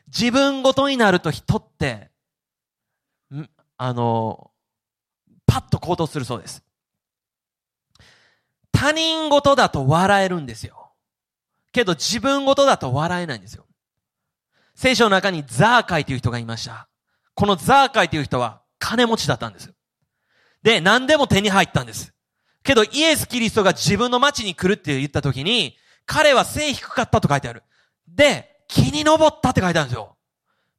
[0.06, 2.10] 自分ごとになると人って、
[3.30, 3.46] ん
[3.76, 4.50] あの、
[5.50, 6.62] パッと行動するそうです。
[8.70, 10.92] 他人事だと笑えるんですよ。
[11.72, 13.66] けど自分事だと笑えないんですよ。
[14.76, 16.88] 聖書の中にザーカイという人がいました。
[17.34, 19.72] このザーカイという人は金持ちだったんです。
[20.62, 22.14] で、何でも手に入ったんです。
[22.62, 27.64] けどイエス・キリストが自分の町に来るって言った時に、彼は背低かったと書いてある。
[28.06, 30.16] で、木に登ったって書いてあるんですよ。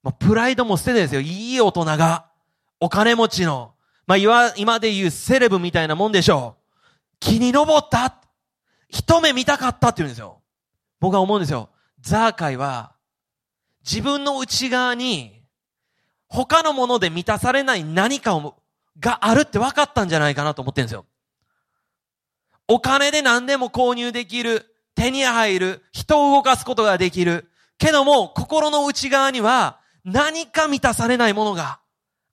[0.02, 1.20] まあ、プライドも捨ててですよ。
[1.20, 2.32] いい大人が、
[2.80, 3.74] お金持ちの、
[4.12, 7.16] まあ、今で言うセレブみたいなもんでしょう。
[7.22, 8.18] 木に登った
[8.90, 10.42] 一目見たかったって言うんですよ。
[11.00, 11.70] 僕は思うんですよ。
[12.02, 12.92] ザーカイは、
[13.90, 15.42] 自分の内側に、
[16.28, 18.62] 他のもので満たされない何かを、
[19.00, 21.06] があるって分かったんじゃないかなと思ってるんですよ。
[22.68, 27.50] お金で何でも購入できる、手に入る、人を動かすことができる。
[27.78, 31.80] けども、心の内側には何か満たされないものが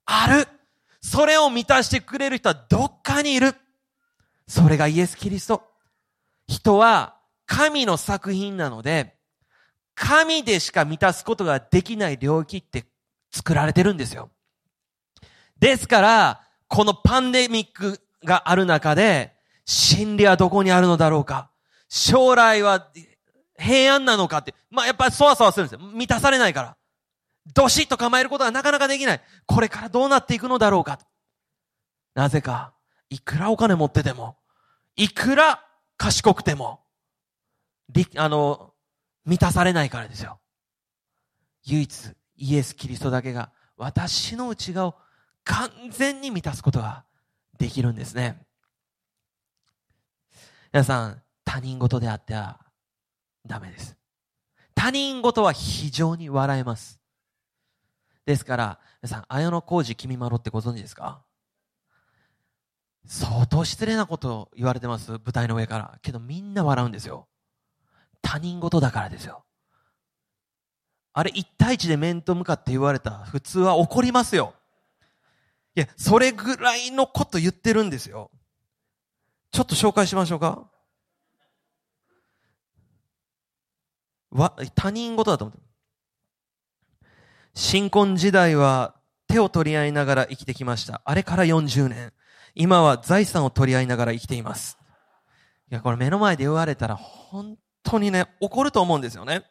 [0.03, 0.58] ある。
[1.01, 3.55] それを満たしてくれる人はどっかにいる。
[4.47, 5.63] それがイエス・キリスト。
[6.47, 9.15] 人は神の作品なので、
[9.95, 12.85] 神でしか満たすことができない領域って
[13.31, 14.29] 作られてるんですよ。
[15.59, 19.33] ですから、このパンデミックがある中で、
[19.65, 21.51] 真理はどこにあるのだろうか
[21.89, 22.91] 将来は
[23.57, 25.87] 平安なのかって、まあやっぱりそわそわするんですよ。
[25.93, 26.77] 満たされないから。
[27.53, 29.21] どしっと構えることがなかなかできない。
[29.45, 30.99] これからどうなっていくのだろうか。
[32.13, 32.73] なぜか、
[33.09, 34.37] いくらお金持ってても、
[34.95, 35.65] いくら
[35.97, 36.81] 賢くても、
[38.17, 38.73] あの、
[39.25, 40.39] 満たされないからですよ。
[41.63, 44.95] 唯一、イエス・キリストだけが、私の内側を
[45.43, 47.05] 完全に満たすことが
[47.57, 48.45] できるんですね。
[50.71, 52.59] 皆さん、他人事であっては
[53.45, 53.97] ダメです。
[54.75, 56.98] 他人事は非常に笑えます。
[58.29, 61.23] ですから、皆さん、綾小路君まろってご存知ですか？
[63.07, 65.13] 相当失礼なこと言われてます。
[65.13, 65.97] 舞台の上から。
[66.03, 67.27] けどみんな笑うんですよ。
[68.21, 69.45] 他人事だからですよ。
[71.13, 74.53] あれ、一対一で面と向かって言われた普通は怒りますよ。
[75.75, 78.29] いや、それぐらいのこと言ってるんですよ。
[79.51, 80.69] ちょっと紹介しましょうか？
[84.29, 85.68] わ、他人事だと思って。
[87.59, 88.95] 新婚時代は
[89.27, 91.01] 手を取り合いながら生きてきました。
[91.03, 92.13] あれから40年。
[92.55, 94.77] 今は財産を取り合いながら生きています。
[95.69, 99.43] いや、これ目の前で言われたら本当にね、怒ると思うんですよね。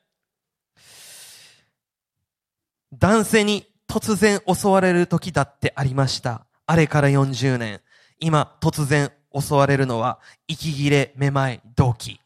[2.95, 6.47] 男性に突然襲われる時だってありました。
[6.67, 7.83] あれから40年。
[8.21, 10.19] 今突然襲われるのは
[10.49, 12.19] 息切れ、めまい、動機。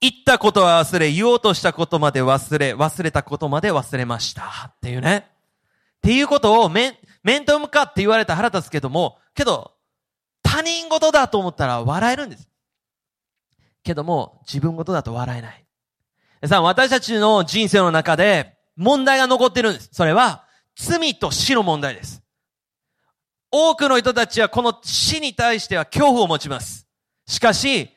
[0.00, 4.42] 言ったことは忘れ、言おうとしたことまで忘れ、忘れたことまで忘れました。
[4.68, 5.26] っていうね。
[5.98, 9.72] っていうことを面、面と向かって言われた腹立つけども、けど、
[10.42, 12.48] 他人事だと思ったら笑えるんです。
[13.82, 15.64] けども、自分事だと笑えない。
[16.46, 19.88] さあ、私たちの人生の中で問題が残ってるんです。
[19.92, 20.44] それは、
[20.76, 22.22] 罪と死の問題です。
[23.50, 26.86] 多くの人たちはこの死に対しては恐怖を持ちます。
[27.26, 27.95] しかし、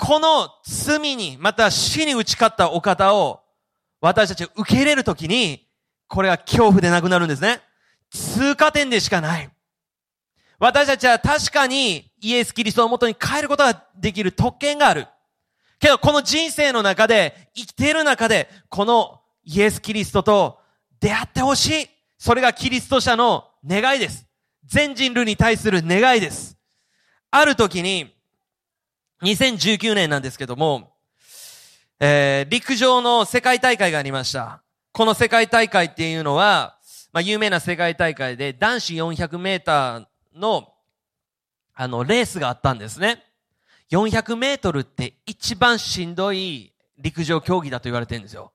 [0.00, 3.42] この罪に、また死に打ち勝ったお方を、
[4.00, 5.68] 私たちが受け入れるときに、
[6.08, 7.60] これは恐怖でなくなるんですね。
[8.10, 9.50] 通過点でしかない。
[10.58, 15.06] 私たちは確かにイエス・キリストのもとに帰ることができる特権がある。
[15.78, 20.60] けど、この人生の中で、生きている中で、このイエス・キリストと
[20.98, 21.88] 出会ってほしい。
[22.16, 24.26] それがキリスト者の願いです。
[24.64, 26.56] 全人類に対する願いです。
[27.30, 28.14] ある時に、
[29.22, 30.94] 2019年なんですけども、
[31.98, 34.62] えー、陸上の世界大会がありました。
[34.92, 36.78] この世界大会っていうのは、
[37.12, 40.72] まあ、有名な世界大会で男子400メーターの、
[41.74, 43.22] あの、レースがあったんですね。
[43.90, 48.52] 400メートルって一番しんどい陸上競技だと言われてるんですよ。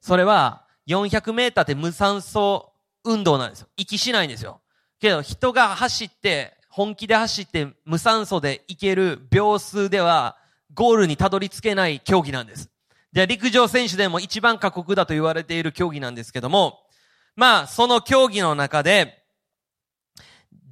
[0.00, 2.72] それは、400メーターって無酸素
[3.04, 3.68] 運動なんですよ。
[3.76, 4.60] 息しないんですよ。
[5.00, 10.36] けど、人が走って、本気で走って無酸素で行ける秒数では
[10.74, 12.68] ゴールにたどり着けない競技なんです。
[13.14, 16.80] じゃあ陸上選手でも一番過酷だと言われている競技なんですけども、
[17.34, 19.22] まあその競技の中で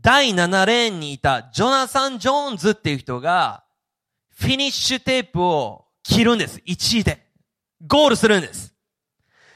[0.03, 3.65] 第7レーンにいたジョナサン・ジョーンズっていう人が
[4.37, 6.61] フィニッシュテープを切るんです。
[6.67, 7.25] 1位で。
[7.87, 8.75] ゴールするんです。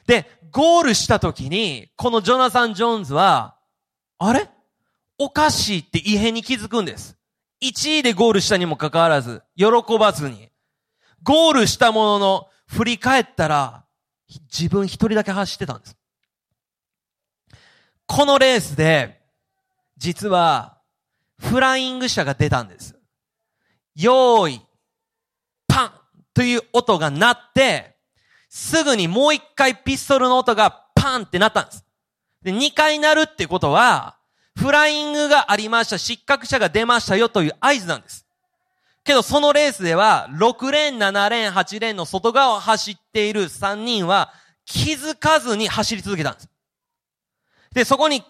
[0.06, 3.58] で、ゴールした時に、このジョナサン・ジョーンズは、
[4.18, 4.48] あれ？
[5.18, 7.16] おかしいって異変に気づくんです。
[7.60, 9.66] 1位でゴールしたにもかかわらず、喜
[9.98, 10.48] ばずに。
[11.22, 13.84] ゴールしたものの、振り返ったら、
[14.28, 15.96] 自分一人だけ走ってたんです。
[18.06, 19.20] このレースで、
[19.96, 20.78] 実は、
[21.38, 22.96] フライング車が出たんです。
[23.96, 24.60] 用意、
[25.66, 25.92] パン
[26.32, 27.96] という音が鳴って、
[28.48, 31.84] すぐにもう一回ピストルの音がパンってなったんです。
[32.42, 34.17] で、二回鳴るってことは、
[34.58, 38.26] フライングがありました、失格者が出ましたよという合図なんです。
[39.04, 44.32] けどそのレースでは、6レーン、7レーン、8レーンの外側を走っている3人は
[44.64, 46.48] 気づかずに走り続けたんです。
[47.72, 48.24] で、そこに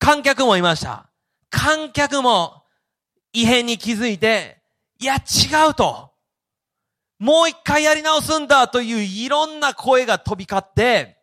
[0.00, 1.08] 観客もいました。
[1.48, 2.64] 観客も
[3.32, 4.60] 異変に気づいて、
[4.98, 6.10] いや、違うと。
[7.20, 11.17] もう一回やり直すんだといういろんな声が飛び交って、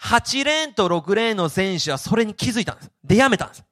[0.00, 2.90] 8レーンと6レーンの選手はそれに気づいたんです。
[3.02, 3.64] で、やめたんです。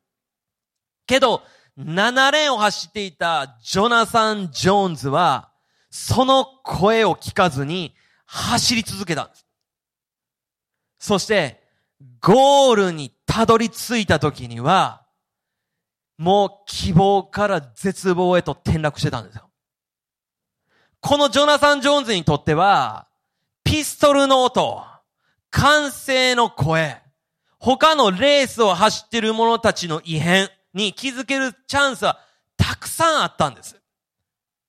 [1.06, 1.42] けど、
[1.78, 5.50] 7レーンを走っていたジョナサン・ジョーンズは、
[5.90, 7.94] その声を聞かずに
[8.26, 9.46] 走り続けたんです。
[10.98, 11.62] そして、
[12.20, 15.06] ゴールにたどり着いた時には、
[16.18, 19.50] もう希望から絶望へと転落してたんですよ。
[21.00, 23.08] このジョナサン・ジョーンズにとっては、
[23.64, 24.84] ピストルの音、
[25.52, 27.00] 歓声の声、
[27.58, 32.18] 他のレースを走ってる者たちの異変に気づけるチャンスは
[32.56, 33.80] たくさんあったんです。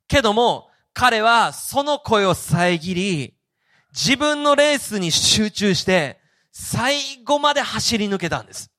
[0.08, 3.34] けども、彼はその声を遮り、
[3.94, 6.20] 自分のレースに集中して、
[6.52, 8.70] 最後まで走り抜けたんです。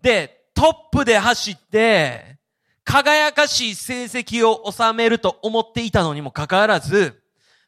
[0.00, 2.38] で、トップで走って、
[2.84, 7.20] 輝かしい成績を収めると思っていたのにもかかわらず、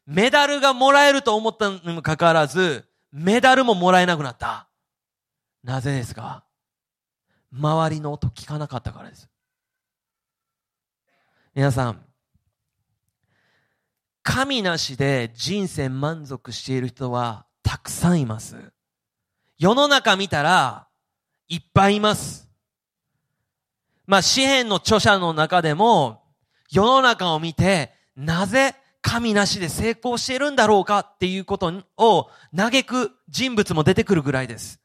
[0.05, 4.67] メダルがもらえると思ったのにもかかわらず、メダルももらえなくなった。
[5.63, 6.45] なぜですか？
[7.51, 9.27] 周りの音聞かなかったからです。
[11.55, 12.05] 皆さん、
[14.21, 18.55] 神なしで人生満足している人はたくさんいます。
[19.57, 20.87] 世の中見たら
[21.47, 22.47] いっぱいいます。
[24.05, 26.23] まあ、詩篇の著者の中でも
[26.71, 34.79] 世の中を見てなぜ神なしで成功しているんだろうかっていうことを嘆く人物も出てくるぐらいです。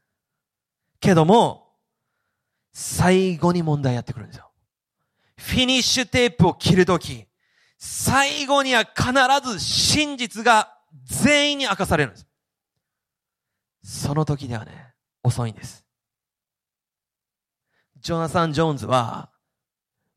[0.99, 1.73] けども、
[2.73, 4.51] 最後に問題やってくるんですよ。
[5.37, 7.27] フィニッシュテープを切るとき、
[7.77, 9.11] 最後には必
[9.47, 12.27] ず真実が全員に明かされるんです。
[13.83, 14.93] その時ではね、
[15.23, 15.85] 遅いんです。
[17.97, 19.29] ジョナサン・ジョーンズは、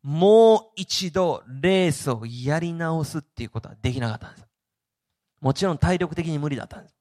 [0.09, 4.48] もう一度レースをやり直すっていうことはできなかったんです。
[5.42, 6.94] もちろん体力的に無理だったんです。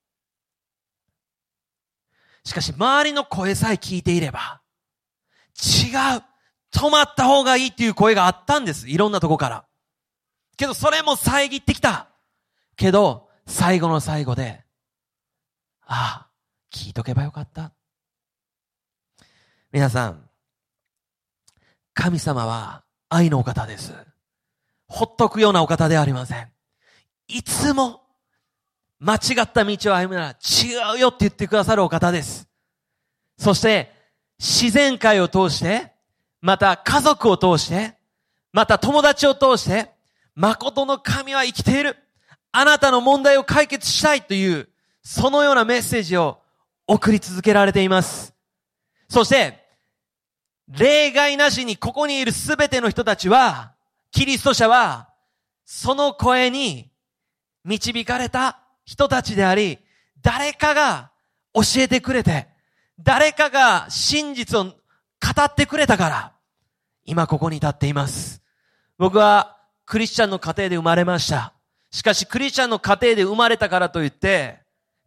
[2.44, 4.62] しかし周りの声さえ聞いていれば、
[5.56, 5.88] 違
[6.18, 6.24] う
[6.70, 8.90] 止まった方がいいっていう声があったんです。
[8.90, 9.66] いろんなとこから。
[10.58, 12.10] けどそれも遮ってきた。
[12.76, 14.66] けど、最後の最後で、
[15.86, 16.30] ああ、
[16.74, 17.72] 聞いとけばよかった。
[19.72, 20.30] 皆さん、
[21.94, 23.94] 神様は愛のお方です。
[24.88, 26.48] ほっとくようなお方ではありません。
[27.28, 28.02] いつも
[29.00, 32.48] 間違った道を歩むなら違うよって言ってくださるお方です。
[33.38, 33.92] そして
[34.40, 35.92] 自然界を通して、
[36.42, 37.96] また家族を通して、
[38.54, 39.92] また友達を通して、
[40.36, 41.98] 誠の神は生きている。
[42.52, 44.70] あなたの問題を解決したいという、
[45.04, 46.42] そのようなメッセージを
[46.88, 48.34] 送り続けられています。
[49.10, 49.67] そして、
[50.68, 53.74] 例外なしにここにいるすべての人たちは、
[54.12, 55.10] キリスト者は、
[55.66, 56.90] その声に
[57.64, 59.80] 導かれた人たちであり、
[60.22, 61.12] 誰かが
[61.54, 62.48] 教えてくれて、
[63.00, 64.74] 誰かが真実を語
[65.44, 66.34] ってくれたから、
[67.06, 68.42] 今ここに立っています。
[68.98, 71.54] 僕はクリスチャンの家庭で生まれました。
[71.92, 74.60] しかしクリスチャンの家庭で生まれたからといって、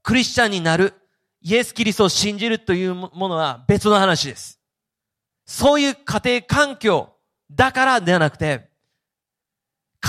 [0.03, 0.95] クリスチャンになる、
[1.43, 4.60] イエス・キリストを信じるというものは別の話です。
[5.51, 7.13] そういう家庭環境
[7.51, 8.69] だからではなくて、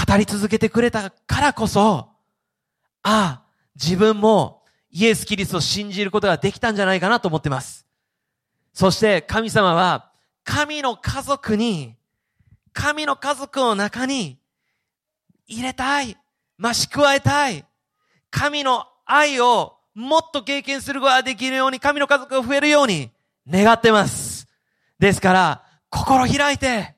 [0.07, 2.09] 語り続けてくれたからこそ、
[3.01, 3.41] ああ、
[3.73, 4.61] 自分も
[4.91, 7.87] イエス・キリストを信じることができたんじゃないかなと思ってます。
[8.71, 10.11] そして神様は、
[10.43, 11.95] 神の家族に、
[12.71, 14.37] 神の家族の中に
[15.47, 16.17] 入れたい。
[16.59, 17.65] 増し加えたい。
[18.29, 23.09] 神の愛をもっと経験することができるように、神の家族が増えるように
[23.49, 24.30] 願ってます。
[25.01, 26.95] ですから、心開いて、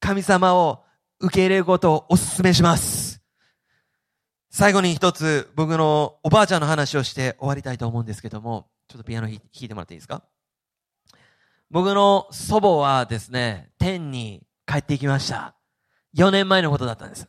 [0.00, 0.82] 神様を
[1.20, 3.20] 受け入れることをお勧めします。
[4.48, 10.22] 最後に一つ、僕のおばあちゃんの話をして終わりたいと思うんですけども、ちょっとピアノ弾いてもらっていいですか？
[11.70, 15.54] 僕の祖母はですね、天に帰っていきました。
[16.16, 17.28] 4年前のことだったんです。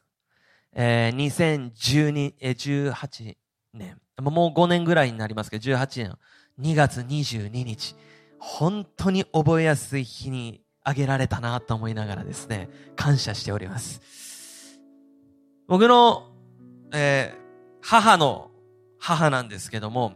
[0.72, 3.36] えー、2012、えー、18
[3.74, 4.00] 年。
[4.22, 6.18] もう5年ぐらいになりますけど、18年
[6.62, 7.98] 2月22日。
[8.48, 14.02] 本当に覚えやすい日にあげられたなと思いながらですね、感謝しております。
[15.68, 16.30] 僕の、
[16.94, 17.40] えー、
[17.82, 18.52] 母の
[19.00, 20.14] 母なんですけども、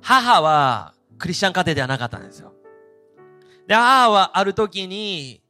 [0.00, 2.52] 母はクリスチャン家庭ではなかったんですよ。
[3.68, 5.44] で、母はある時に、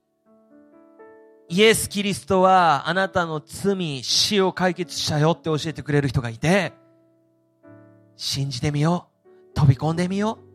[1.49, 6.75] イエス・キリストはあなたの罪、死を解決したよって教えてくれる人がいて、
[8.17, 9.55] 信じてみよう。
[9.55, 10.52] 飛び込んでみよう。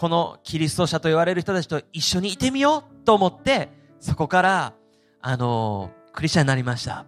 [0.00, 3.68] このキリスト者と言われる人たちと一緒にいてみようと思って、
[4.00, 4.72] そこから、
[5.20, 7.04] あの、クリスチャンになりました。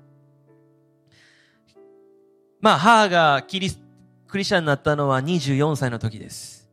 [2.61, 3.81] まあ、母がキリス、
[4.29, 6.69] クリスチャンになったのは24歳の時です。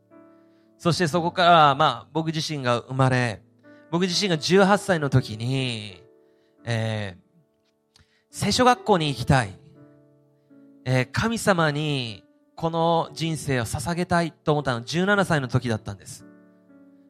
[0.76, 3.40] そしてそこから、まあ、僕自身が生まれ、
[3.90, 6.02] 僕自身が18歳の時に、
[6.66, 9.58] えー、聖書学校に行きたい。
[10.84, 12.24] えー、神様に
[12.60, 16.26] この人生を捧げたいと思ったの17歳の時だったんです。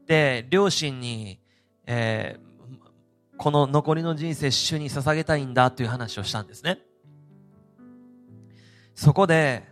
[0.07, 1.41] で、両親に、
[1.87, 6.79] えー、この残りの人生主に捧げたいんだという話をしたんですね。
[8.95, 9.65] そこで、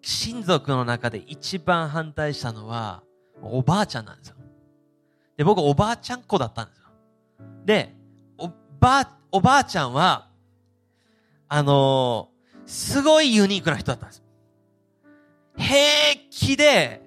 [0.00, 3.02] 親族の中で一番反対したのは、
[3.42, 4.36] おばあちゃんなんですよ。
[5.36, 6.84] で、僕おばあちゃん子だったんですよ。
[7.64, 7.96] で、
[8.38, 10.28] おば、おばあちゃんは、
[11.48, 14.25] あのー、すごいユニークな人だったんです。
[15.56, 17.02] 平気で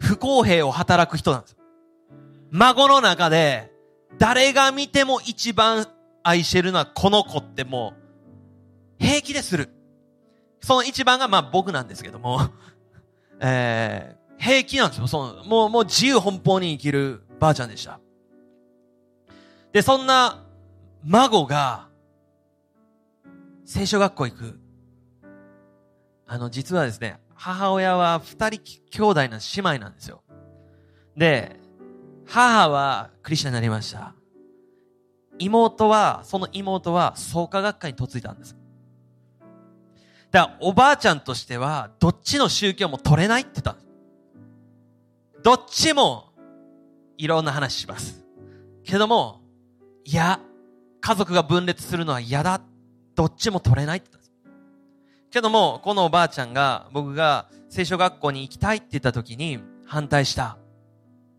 [0.00, 1.56] 不公平を働く人なんです。
[2.50, 3.70] 孫の中で、
[4.18, 5.86] 誰が見ても一番
[6.22, 7.94] 愛してるのはこの子っても
[8.98, 9.70] う、平気でする。
[10.60, 12.40] その一番がまあ僕なんですけども、
[13.40, 15.06] えー、平気なんですよ。
[15.06, 18.00] その、もう、もう自由奔放に生きるばあちゃんでした。
[19.72, 20.44] で、そんな
[21.04, 21.88] 孫が、
[23.64, 24.60] 聖書学校行く。
[26.26, 28.60] あの、実はですね、母親は二人
[28.90, 30.22] 兄弟の姉妹なんですよ。
[31.16, 31.56] で、
[32.26, 34.14] 母はクリスチャンになりました。
[35.38, 38.54] 妹は、その妹は創価学科に嫁いだんです。
[40.30, 43.86] だから、おばあちゃんとしては、どっちの宗教も取れないって言ったんです。
[45.42, 46.34] どっちも、
[47.16, 48.22] いろんな話します。
[48.84, 49.40] けども、
[50.04, 50.40] いや、
[51.00, 52.60] 家族が分裂するのは嫌だ。
[53.14, 54.19] どっちも取れないって言った。
[55.30, 60.58] けども、このおばあちゃんが、僕が聖書学校に行きたいって言った時に反対した。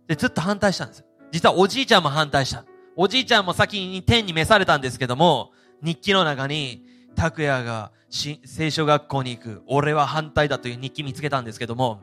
[0.08, 1.06] で、ずっと反対したんです。
[1.32, 2.66] 実はおじいちゃんも反対した。
[2.96, 6.86] おじいちゃんも先に天に召されたんですけども、日記の中に、
[7.16, 9.64] 拓也が聖書学校に行く。
[9.68, 12.02] 俺は反対だという日記見つけたんですけども、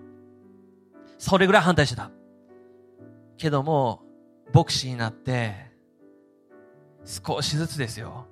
[1.18, 2.10] それぐらい反対してた。
[3.36, 4.02] けども、
[4.52, 5.72] 牧師になって、
[7.04, 8.26] 少しずつですよ。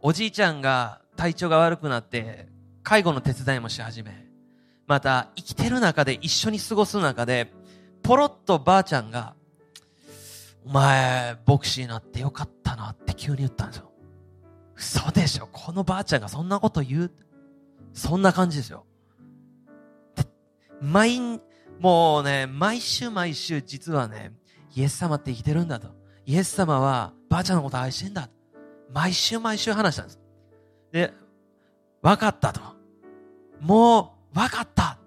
[0.00, 2.48] おじいちゃんが体調が悪くなって、
[2.82, 4.26] 介護の手伝いもし始め、
[4.86, 7.52] また生きてる中で一緒に過ごす中で、
[8.02, 9.34] ポロッとばあちゃんが、
[10.64, 13.92] お前、牧師になってよかったなって急に言ったんですよ。
[14.76, 17.10] 嘘でしょこのばあちゃんがそんなこと言う
[17.92, 18.84] そんな感じですよ。
[20.80, 21.20] 毎、
[21.78, 24.32] もうね、毎週毎週実はね、
[24.74, 25.88] イエス様って生きてるんだと。
[26.24, 28.28] イエス様はばあちゃんのこと愛してんだ。
[28.92, 30.20] 毎週毎週話したんです。
[30.90, 31.14] で、
[32.02, 32.60] 分かったと。
[33.60, 34.98] もう、分かった。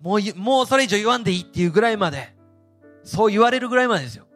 [0.00, 2.34] もう、もうそれ以上言わんでいいっていうぐらいまで、
[3.02, 4.26] そう言われるぐらいまでですよ。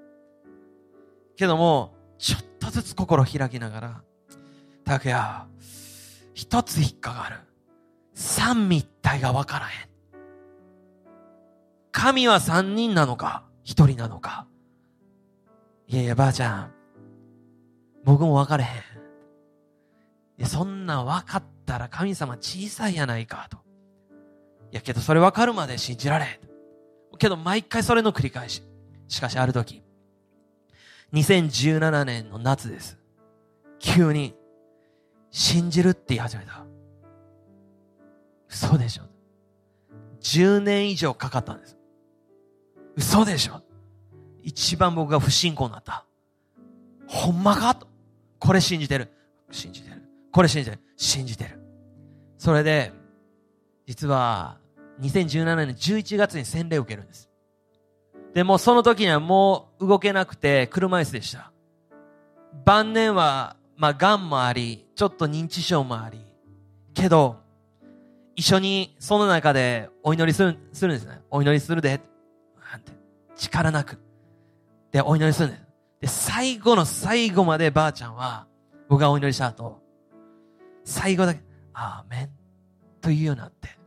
[1.36, 4.02] けども、ちょっとずつ心開きながら、
[4.84, 5.46] 拓也、
[6.34, 7.36] 一つ引っかかる。
[8.14, 9.90] 三位一体が分からへん。
[11.92, 14.46] 神は三人なのか、一人なのか。
[15.86, 16.72] いやいや、ばあちゃん、
[18.04, 18.70] 僕も分かれへん。
[18.70, 23.58] いや、そんな分かったら神様小さいやないかと。
[24.72, 26.40] いやけどそれ分かるまで信じられ。
[27.18, 28.64] けど毎回それの繰り返し。
[29.06, 29.82] しかしある時、
[31.12, 32.96] 2017年の夏です。
[33.80, 34.36] 急に、
[35.32, 36.64] 信じるって言い始めた。
[38.48, 39.02] 嘘でしょ
[40.20, 41.76] ?10 年以上かかったんです。
[42.96, 43.62] 嘘でしょ
[44.42, 46.04] 一番僕が不信仰になった。
[47.08, 47.88] ほんまかと。
[48.38, 49.12] これ信じてる。
[49.50, 50.02] 信じてる。
[50.30, 50.82] これ信じてる。
[50.96, 51.59] 信じてる。
[52.40, 52.90] それで、
[53.86, 54.56] 実は、
[55.02, 57.28] 2017年11月に洗礼を受けるんです。
[58.32, 61.52] で、もその時にはもう動けなくて車椅子でした。
[62.64, 66.18] 晩年は、まあ、癌もあり、ちょっと認知症もあり、
[66.94, 67.36] けど、
[68.36, 71.20] 一緒にその中でお祈りする、するんですね。
[71.28, 72.00] お祈りするで。
[72.72, 72.92] なんて。
[73.36, 73.98] 力なく。
[74.92, 75.66] で、お祈りするんです。
[76.00, 78.46] で、最後の最後までばあちゃんは、
[78.88, 79.82] 僕がお祈りした後、
[80.86, 82.30] 最後だけ、アーメン
[83.00, 83.78] というようになって、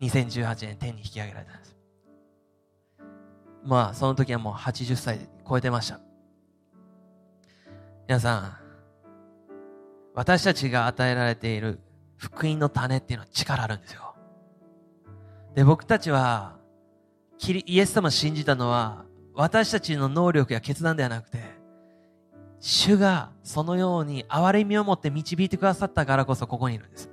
[0.00, 1.76] 2018年天に引き上げられたんです。
[3.64, 6.00] まあ、その時はもう80歳超えてました。
[8.06, 8.56] 皆さん、
[10.14, 11.80] 私たちが与えられている
[12.16, 14.14] 福音の種っていうのは力あるんですよ。
[15.54, 16.56] で、僕たちは、
[17.48, 19.04] イエス様を信じたのは、
[19.34, 21.38] 私たちの能力や決断ではなくて、
[22.60, 27.10] 主がそのように憐れみを持って導いてくださったからこそここにいるんです。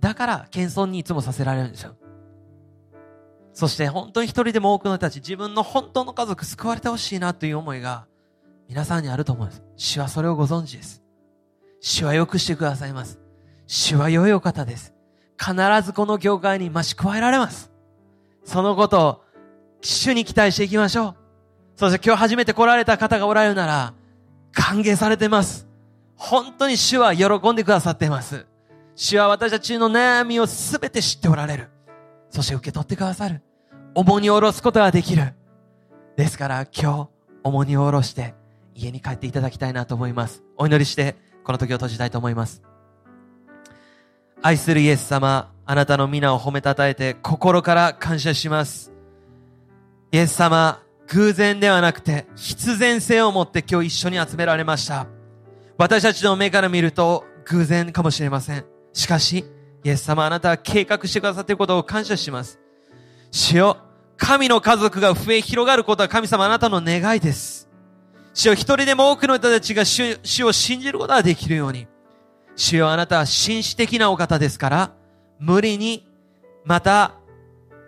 [0.00, 1.96] だから、謙遜にいつもさせられるんですよ。
[3.52, 8.06] そして本当に一人でも多くの人たち、自分の本当の家族救われてほしいなという思いが
[8.68, 9.62] 皆さんにあると思うんです。
[9.76, 11.02] 主はそれをご存知です。
[11.80, 13.20] 主は良くしてくださいます。
[13.66, 14.94] 主は良いお方です。
[15.38, 17.70] 必ずこの教会に増し加えられます。
[18.44, 19.24] そのことを
[19.80, 21.14] 主に期待していきましょう。
[21.76, 23.94] そして今日初めて来られた方がおられるなら、
[24.52, 25.68] 歓迎されてます。
[26.16, 28.46] 本当に主は喜んでくださっています。
[28.96, 31.70] 主は私たちの悩みをすべて知っておられる。
[32.30, 33.42] そして受け取ってくださる。
[33.94, 35.34] 重荷を下ろすことができる。
[36.16, 37.08] ですから今日、
[37.42, 38.34] 重荷を下ろして
[38.74, 40.42] 家に帰っていただきたいなと思います。
[40.56, 42.62] お祈りして、この時を閉じたいと思います。
[44.42, 48.92] 愛するイエス様、あなたの皆を褒めたたえて心から感謝します。
[50.12, 55.06] イエス様、偶然ではなくて必然性を持って今日一緒に集められました。
[55.78, 58.73] 私たちの目から見ると偶然かもしれません。
[58.94, 59.44] しかし、
[59.84, 62.58] イエス様あなたは計画してくださっていることを感謝します。
[63.30, 63.76] 主よ、
[64.16, 67.68] 神の家族が増え広がることは神様あなたの願いです。
[68.32, 71.86] 主よ、一人でも多くの人たちが主主を信じることができるように。
[72.56, 74.92] 主よ、あなたは紳士的なお方ですから、
[75.40, 76.08] 無理に、
[76.64, 77.16] また、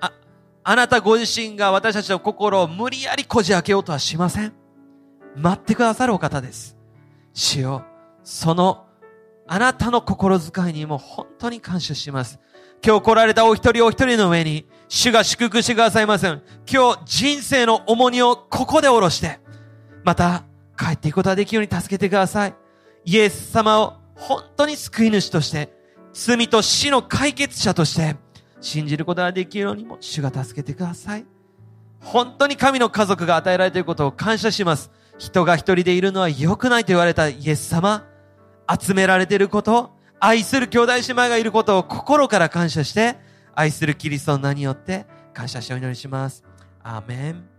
[0.00, 0.12] あ、
[0.64, 4.52] あなたご自身が私たちの心を無理やりこじ開けようとはしません。
[5.36, 6.76] 待ってくださるお方です。
[7.32, 7.84] 主よ、
[8.24, 8.85] その、
[9.48, 12.40] あなたの心遣いにも本当に感謝します。
[12.84, 16.42] 今日来られたお一人お一人の上に、主が祝福してくださいません。
[16.70, 19.40] 今日人生の重荷をここで下ろして、
[20.04, 20.44] また
[20.76, 22.54] 帰っていくことができるように助けてください。
[23.04, 25.72] イエス様を本当に救い主として、
[26.12, 28.16] 罪と死の解決者として、
[28.60, 31.26] 信じることができるようにも主が助けてください。
[32.00, 34.90] 本当に神の家族が与えられていることを感謝します。
[35.18, 38.04] 人が一人でいるのは良くないと言われたイエス様、
[38.68, 43.16] 集められていること、愛する兄弟姉妹がいることを心から感謝して、
[43.54, 46.44] 愛するキリストの名によって感謝してお祈りします。
[46.82, 47.55] アーメン。